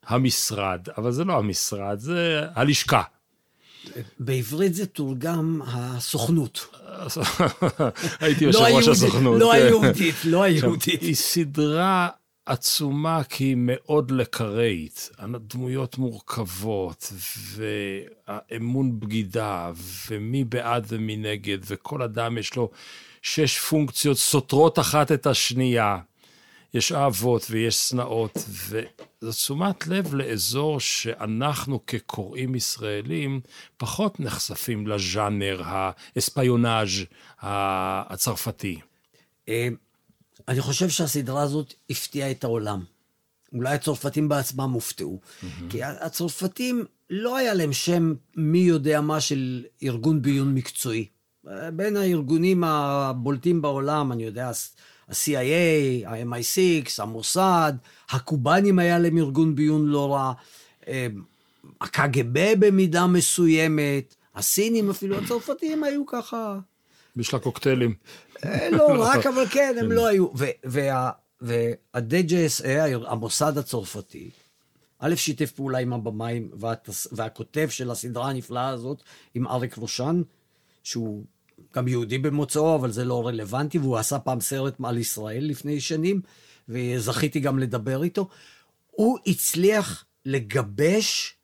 [0.06, 3.02] המשרד, אבל זה לא המשרד, זה הלשכה.
[4.18, 6.66] בעברית זה תורגם הסוכנות.
[8.20, 9.40] הייתי יושב ראש הסוכנות.
[9.40, 9.52] לא.
[9.52, 11.02] היהודית, לא היהודית.
[11.02, 12.08] היא סדרה
[12.46, 15.10] עצומה כי היא מאוד לקראית.
[15.18, 17.12] הדמויות מורכבות,
[18.28, 19.72] והאמון בגידה,
[20.10, 22.70] ומי בעד ומי נגד, וכל אדם יש לו
[23.22, 25.98] שש פונקציות סותרות אחת את השנייה.
[26.74, 33.40] יש אהבות ויש שנאות, וזו תשומת לב לאזור שאנחנו כקוראים ישראלים
[33.76, 36.88] פחות נחשפים לז'אנר האספיונאז'
[37.40, 38.80] הצרפתי.
[39.48, 39.68] אה,
[40.48, 42.84] אני חושב שהסדרה הזאת הפתיעה את העולם.
[43.52, 45.20] אולי הצרפתים בעצמם הופתעו.
[45.68, 51.06] כי הצרפתים, לא היה להם שם מי יודע מה של ארגון ביון מקצועי.
[51.48, 54.50] אה, בין הארגונים הבולטים בעולם, אני יודע,
[55.12, 57.72] ה-CIA, ה-MI6, המוסד,
[58.10, 60.32] הקובנים היה להם ארגון ביון לא רע,
[60.88, 61.06] אה,
[61.80, 66.58] הקג"ב במידה מסוימת, הסינים אפילו, הצרפתים היו ככה...
[67.16, 67.94] בשביל הקוקטיילים.
[68.44, 70.26] אה, לא רק, אבל כן, הם לא היו.
[71.40, 72.66] וה-DJSA,
[73.06, 74.30] המוסד הצרפתי,
[74.98, 76.50] א', שיתף פעולה עם הבמאים
[77.12, 79.02] והכותב של הסדרה הנפלאה הזאת,
[79.34, 80.22] עם אריק רושן,
[80.82, 81.24] שהוא
[81.76, 86.20] גם יהודי במוצאו, אבל זה לא רלוונטי, והוא עשה פעם סרט על ישראל לפני שנים,
[86.68, 88.28] וזכיתי גם לדבר איתו.
[88.90, 91.34] הוא הצליח לגבש,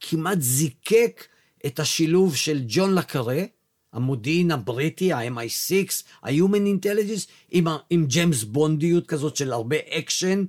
[0.00, 1.24] כמעט זיקק
[1.66, 3.42] את השילוב של ג'ון לקארה,
[3.92, 5.72] המודיעין הבריטי, ה-MI6,
[6.22, 10.44] ה-Human Intelligence, עם, עם ג'יימס בונדיות כזאת של הרבה אקשן,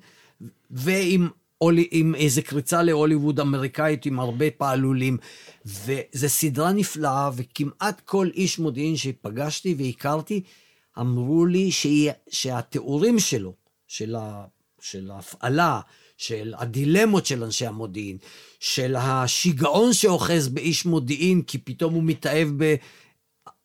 [0.71, 1.29] ועם
[1.61, 5.17] אולי, עם איזה קריצה להוליווד אמריקאית עם הרבה פעלולים.
[5.65, 10.41] וזו סדרה נפלאה, וכמעט כל איש מודיעין שפגשתי והכרתי,
[10.99, 13.53] אמרו לי שהיא, שהתיאורים שלו,
[13.87, 14.45] של, ה,
[14.81, 15.81] של ההפעלה,
[16.17, 18.17] של הדילמות של אנשי המודיעין,
[18.59, 22.75] של השיגעון שאוחז באיש מודיעין, כי פתאום הוא מתאהב ב...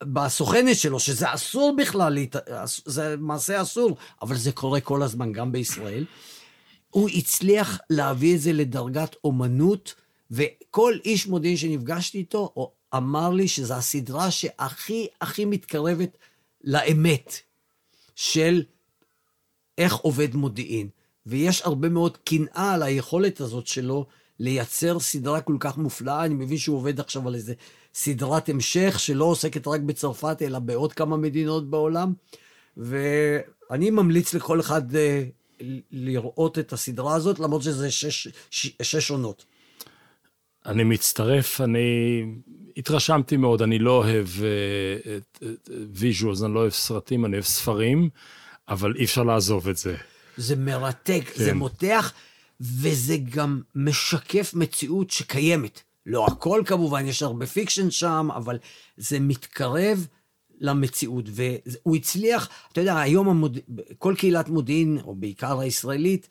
[0.04, 2.18] בסוכנת שלו, שזה אסור בכלל.
[2.64, 6.04] זה מעשה אסור, אבל זה קורה כל הזמן, גם בישראל.
[6.90, 9.94] הוא הצליח להביא את זה לדרגת אומנות,
[10.30, 16.16] וכל איש מודיעין שנפגשתי איתו אמר לי שזו הסדרה שהכי הכי מתקרבת
[16.64, 17.34] לאמת
[18.14, 18.62] של
[19.78, 20.88] איך עובד מודיעין.
[21.26, 24.06] ויש הרבה מאוד קנאה על היכולת הזאת שלו
[24.38, 26.24] לייצר סדרה כל כך מופלאה.
[26.24, 27.54] אני מבין שהוא עובד עכשיו על איזה
[27.94, 32.12] סדרת המשך שלא עוסקת רק בצרפת, אלא בעוד כמה מדינות בעולם.
[32.76, 35.24] ואני ממליץ לכל אחד אה,
[35.90, 39.44] לראות את הסדרה הזאת, למרות שזה שש, ש, שש עונות.
[40.66, 42.24] אני מצטרף, אני
[42.76, 44.28] התרשמתי מאוד, אני לא אוהב
[45.94, 48.10] visuals, אני לא אוהב סרטים, אני אוהב ספרים,
[48.68, 49.96] אבל אי אפשר לעזוב את זה.
[50.36, 51.44] זה מרתק, כן.
[51.44, 52.12] זה מותח,
[52.60, 55.82] וזה גם משקף מציאות שקיימת.
[56.06, 58.58] לא הכל כמובן, יש הרבה fiction שם, אבל
[58.96, 60.06] זה מתקרב
[60.60, 61.24] למציאות.
[61.28, 63.58] והוא הצליח, אתה יודע, היום המוד...
[63.98, 66.28] כל קהילת מודיעין, או בעיקר הישראלית,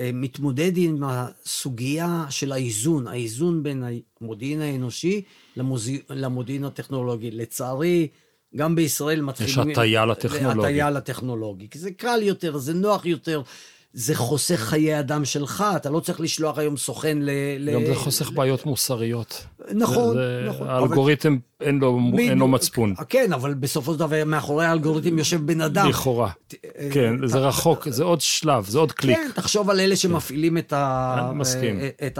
[0.00, 3.84] מתמודד עם הסוגיה של האיזון, האיזון בין
[4.20, 5.22] המודיעין האנושי
[5.56, 5.90] למוז...
[6.10, 7.30] למודיעין הטכנולוגי.
[7.30, 8.08] לצערי,
[8.56, 9.70] גם בישראל מתחילים...
[9.70, 10.68] יש הטיה לטכנולוגי.
[10.68, 13.42] הטיה לטכנולוגי, כי זה קל יותר, זה נוח יותר.
[13.92, 17.74] זה חוסך חיי אדם שלך, אתה לא צריך לשלוח היום סוכן ל...
[17.74, 19.46] גם זה חוסך בעיות מוסריות.
[19.72, 20.68] נכון, זה, נכון.
[20.68, 21.66] האלגוריתם אבל...
[21.68, 22.94] אין, לו, אין לו מצפון.
[23.08, 25.88] כן, אבל בסופו של דבר מאחורי האלגוריתם יושב בן אדם.
[25.88, 26.30] לכאורה.
[26.92, 29.16] כן, זה רחוק, זה עוד שלב, זה עוד קליק.
[29.16, 31.32] כן, תחשוב על אלה שמפעילים את ה...
[31.34, 31.80] מסכים.
[32.06, 32.18] את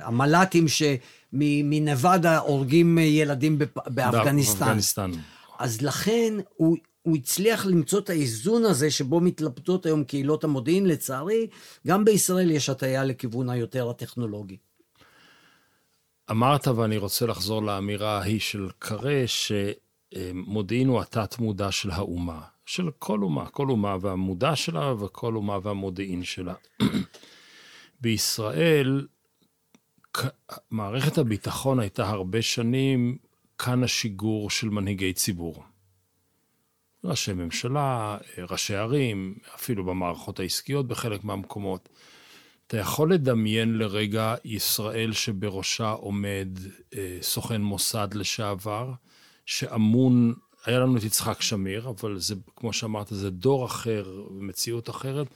[0.00, 4.66] המל"טים שמנבדה הורגים ילדים באפגניסטן.
[4.66, 5.10] באפגניסטן.
[5.58, 6.76] אז לכן הוא...
[7.06, 10.86] הוא הצליח למצוא את האיזון הזה שבו מתלבטות היום קהילות המודיעין.
[10.86, 11.46] לצערי,
[11.86, 14.56] גם בישראל יש הטיה לכיוון היותר הטכנולוגי.
[16.30, 22.40] אמרת, ואני רוצה לחזור לאמירה ההיא של קרא, שמודיעין הוא התת-מודע של האומה.
[22.66, 26.54] של כל אומה, כל אומה והמודע שלה, וכל אומה והמודיעין שלה.
[28.00, 29.06] בישראל,
[30.70, 33.18] מערכת הביטחון הייתה הרבה שנים
[33.58, 35.64] כאן השיגור של מנהיגי ציבור.
[37.06, 38.18] ראשי ממשלה,
[38.50, 41.88] ראשי ערים, אפילו במערכות העסקיות בחלק מהמקומות.
[42.66, 46.48] אתה יכול לדמיין לרגע ישראל שבראשה עומד
[46.94, 48.92] אה, סוכן מוסד לשעבר,
[49.46, 50.34] שאמון,
[50.64, 55.26] היה לנו את יצחק שמיר, אבל זה, כמו שאמרת, זה דור אחר, מציאות אחרת.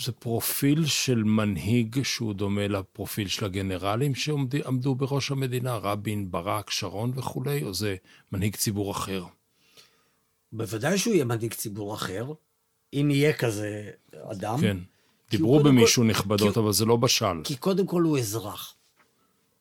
[0.00, 7.12] זה פרופיל של מנהיג שהוא דומה לפרופיל של הגנרלים שעמדו בראש המדינה, רבין, ברק, שרון
[7.14, 7.96] וכולי, או זה
[8.32, 9.24] מנהיג ציבור אחר?
[10.52, 12.32] בוודאי שהוא יהיה מנהיג ציבור אחר,
[12.92, 14.60] אם יהיה כזה אדם.
[14.60, 14.76] כן.
[15.30, 17.40] דיברו במישהו כל, נכבדות, כי, אבל זה לא בשל.
[17.44, 18.74] כי קודם כל הוא אזרח.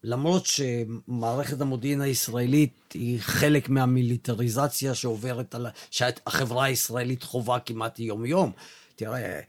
[0.03, 5.67] למרות שמערכת המודיעין הישראלית היא חלק מהמיליטריזציה שעוברת על...
[5.91, 8.51] שהחברה הישראלית חווה כמעט יום-יום.
[8.95, 9.39] תראה,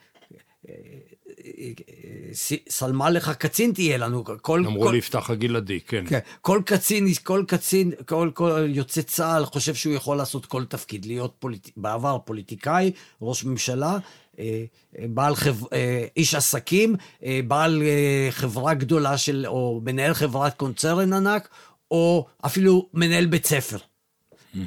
[2.68, 4.24] סלמה לך קצין תהיה לנו.
[4.42, 6.04] כל, אמרו כל, לי יפתח הגלעדי, כן.
[6.08, 6.18] כן.
[6.40, 11.34] כל קצין, כל קצין, כל, כל יוצא צה"ל חושב שהוא יכול לעשות כל תפקיד, להיות
[11.38, 11.68] פוליט...
[11.76, 12.90] בעבר פוליטיקאי,
[13.22, 13.98] ראש ממשלה,
[14.38, 14.64] אה,
[15.08, 15.66] בעל חב...
[15.72, 17.82] אה, איש עסקים, אה, בעל
[18.30, 21.48] חברה גדולה של, או מנהל חברת קונצרן ענק,
[21.90, 23.78] או אפילו מנהל בית ספר.
[23.78, 24.58] Mm-hmm.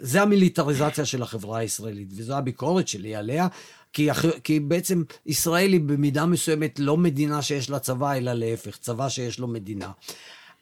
[0.00, 3.48] זה המיליטריזציה של החברה הישראלית, וזו הביקורת שלי עליה,
[3.96, 4.08] כי,
[4.44, 9.38] כי בעצם ישראל היא במידה מסוימת לא מדינה שיש לה צבא, אלא להפך, צבא שיש
[9.38, 9.90] לו מדינה.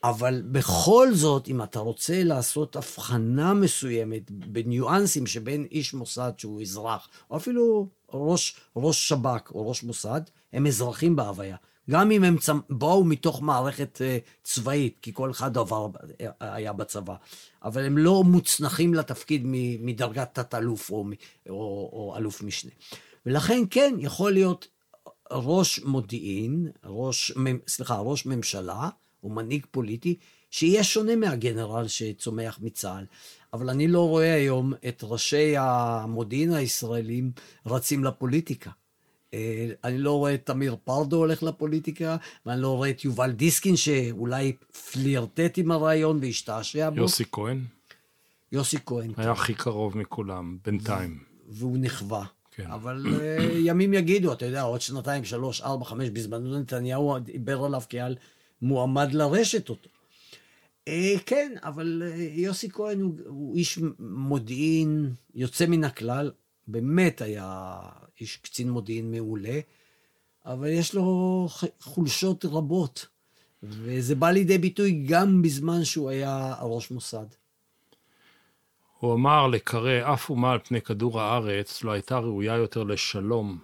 [0.04, 7.08] אבל בכל זאת, אם אתה רוצה לעשות הבחנה מסוימת בניואנסים שבין איש מוסד שהוא אזרח,
[7.30, 10.20] או אפילו ראש, ראש שב"כ או ראש מוסד,
[10.52, 11.56] הם אזרחים בהוויה.
[11.90, 12.60] גם אם הם צמ...
[12.70, 15.88] באו מתוך מערכת uh, צבאית, כי כל אחד עבר,
[16.40, 17.14] היה בצבא,
[17.64, 19.42] אבל הם לא מוצנחים לתפקיד
[19.80, 21.04] מדרגת תת-אלוף או,
[21.48, 21.54] או,
[21.92, 22.70] או אלוף משנה.
[23.26, 24.68] ולכן כן, יכול להיות
[25.30, 27.32] ראש מודיעין, ראש,
[27.68, 28.88] סליחה, ראש ממשלה,
[29.22, 30.16] או מנהיג פוליטי,
[30.50, 33.04] שיהיה שונה מהגנרל שצומח מצה"ל.
[33.52, 37.32] אבל אני לא רואה היום את ראשי המודיעין הישראלים
[37.66, 38.70] רצים לפוליטיקה.
[39.34, 42.16] אה, אני לא רואה את תמיר פרדו הולך לפוליטיקה,
[42.46, 44.52] ואני לא רואה את יובל דיסקין שאולי
[44.92, 46.96] פלירטט עם הרעיון והשתעשע בו.
[46.96, 47.64] יוסי כהן?
[48.52, 49.12] יוסי כהן.
[49.16, 49.30] היה כן.
[49.30, 51.18] הכי קרוב מכולם, בינתיים.
[51.48, 52.24] והוא נכווה.
[52.56, 52.70] כן.
[52.70, 57.82] אבל uh, ימים יגידו, אתה יודע, עוד שנתיים, שלוש, ארבע, חמש, בזמנו נתניהו דיבר עליו
[57.88, 58.16] כעל
[58.62, 59.90] מועמד לרשת אותו.
[60.88, 60.92] Uh,
[61.26, 66.30] כן, אבל uh, יוסי כהן הוא, הוא איש מודיעין יוצא מן הכלל,
[66.68, 67.78] באמת היה
[68.20, 69.60] איש קצין מודיעין מעולה,
[70.46, 71.48] אבל יש לו
[71.80, 73.06] חולשות רבות,
[73.62, 77.26] וזה בא לידי ביטוי גם בזמן שהוא היה ראש מוסד.
[79.04, 83.58] הוא אמר לקרא אף אומה על פני כדור הארץ לא הייתה ראויה יותר לשלום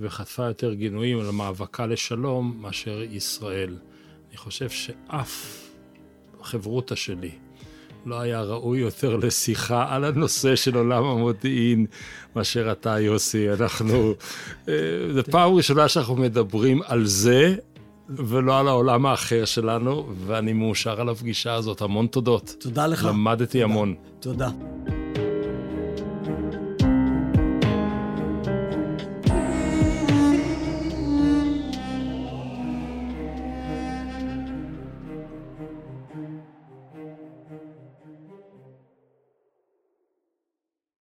[0.00, 3.76] וחטפה יותר גינויים על מאבקה לשלום מאשר ישראל.
[4.28, 5.62] אני חושב שאף
[6.42, 7.30] חברותא שלי
[8.06, 11.86] לא היה ראוי יותר לשיחה על הנושא של עולם המודיעין
[12.36, 13.52] מאשר אתה, יוסי.
[13.52, 14.14] אנחנו...
[14.68, 14.74] אה,
[15.14, 17.56] זו פעם ראשונה שאנחנו מדברים על זה,
[18.08, 21.80] ולא על העולם האחר שלנו, ואני מאושר על הפגישה הזאת.
[21.82, 22.54] המון תודות.
[22.60, 23.04] תודה לך.
[23.04, 23.64] למדתי תודה.
[23.64, 23.94] המון.
[24.20, 24.48] תודה.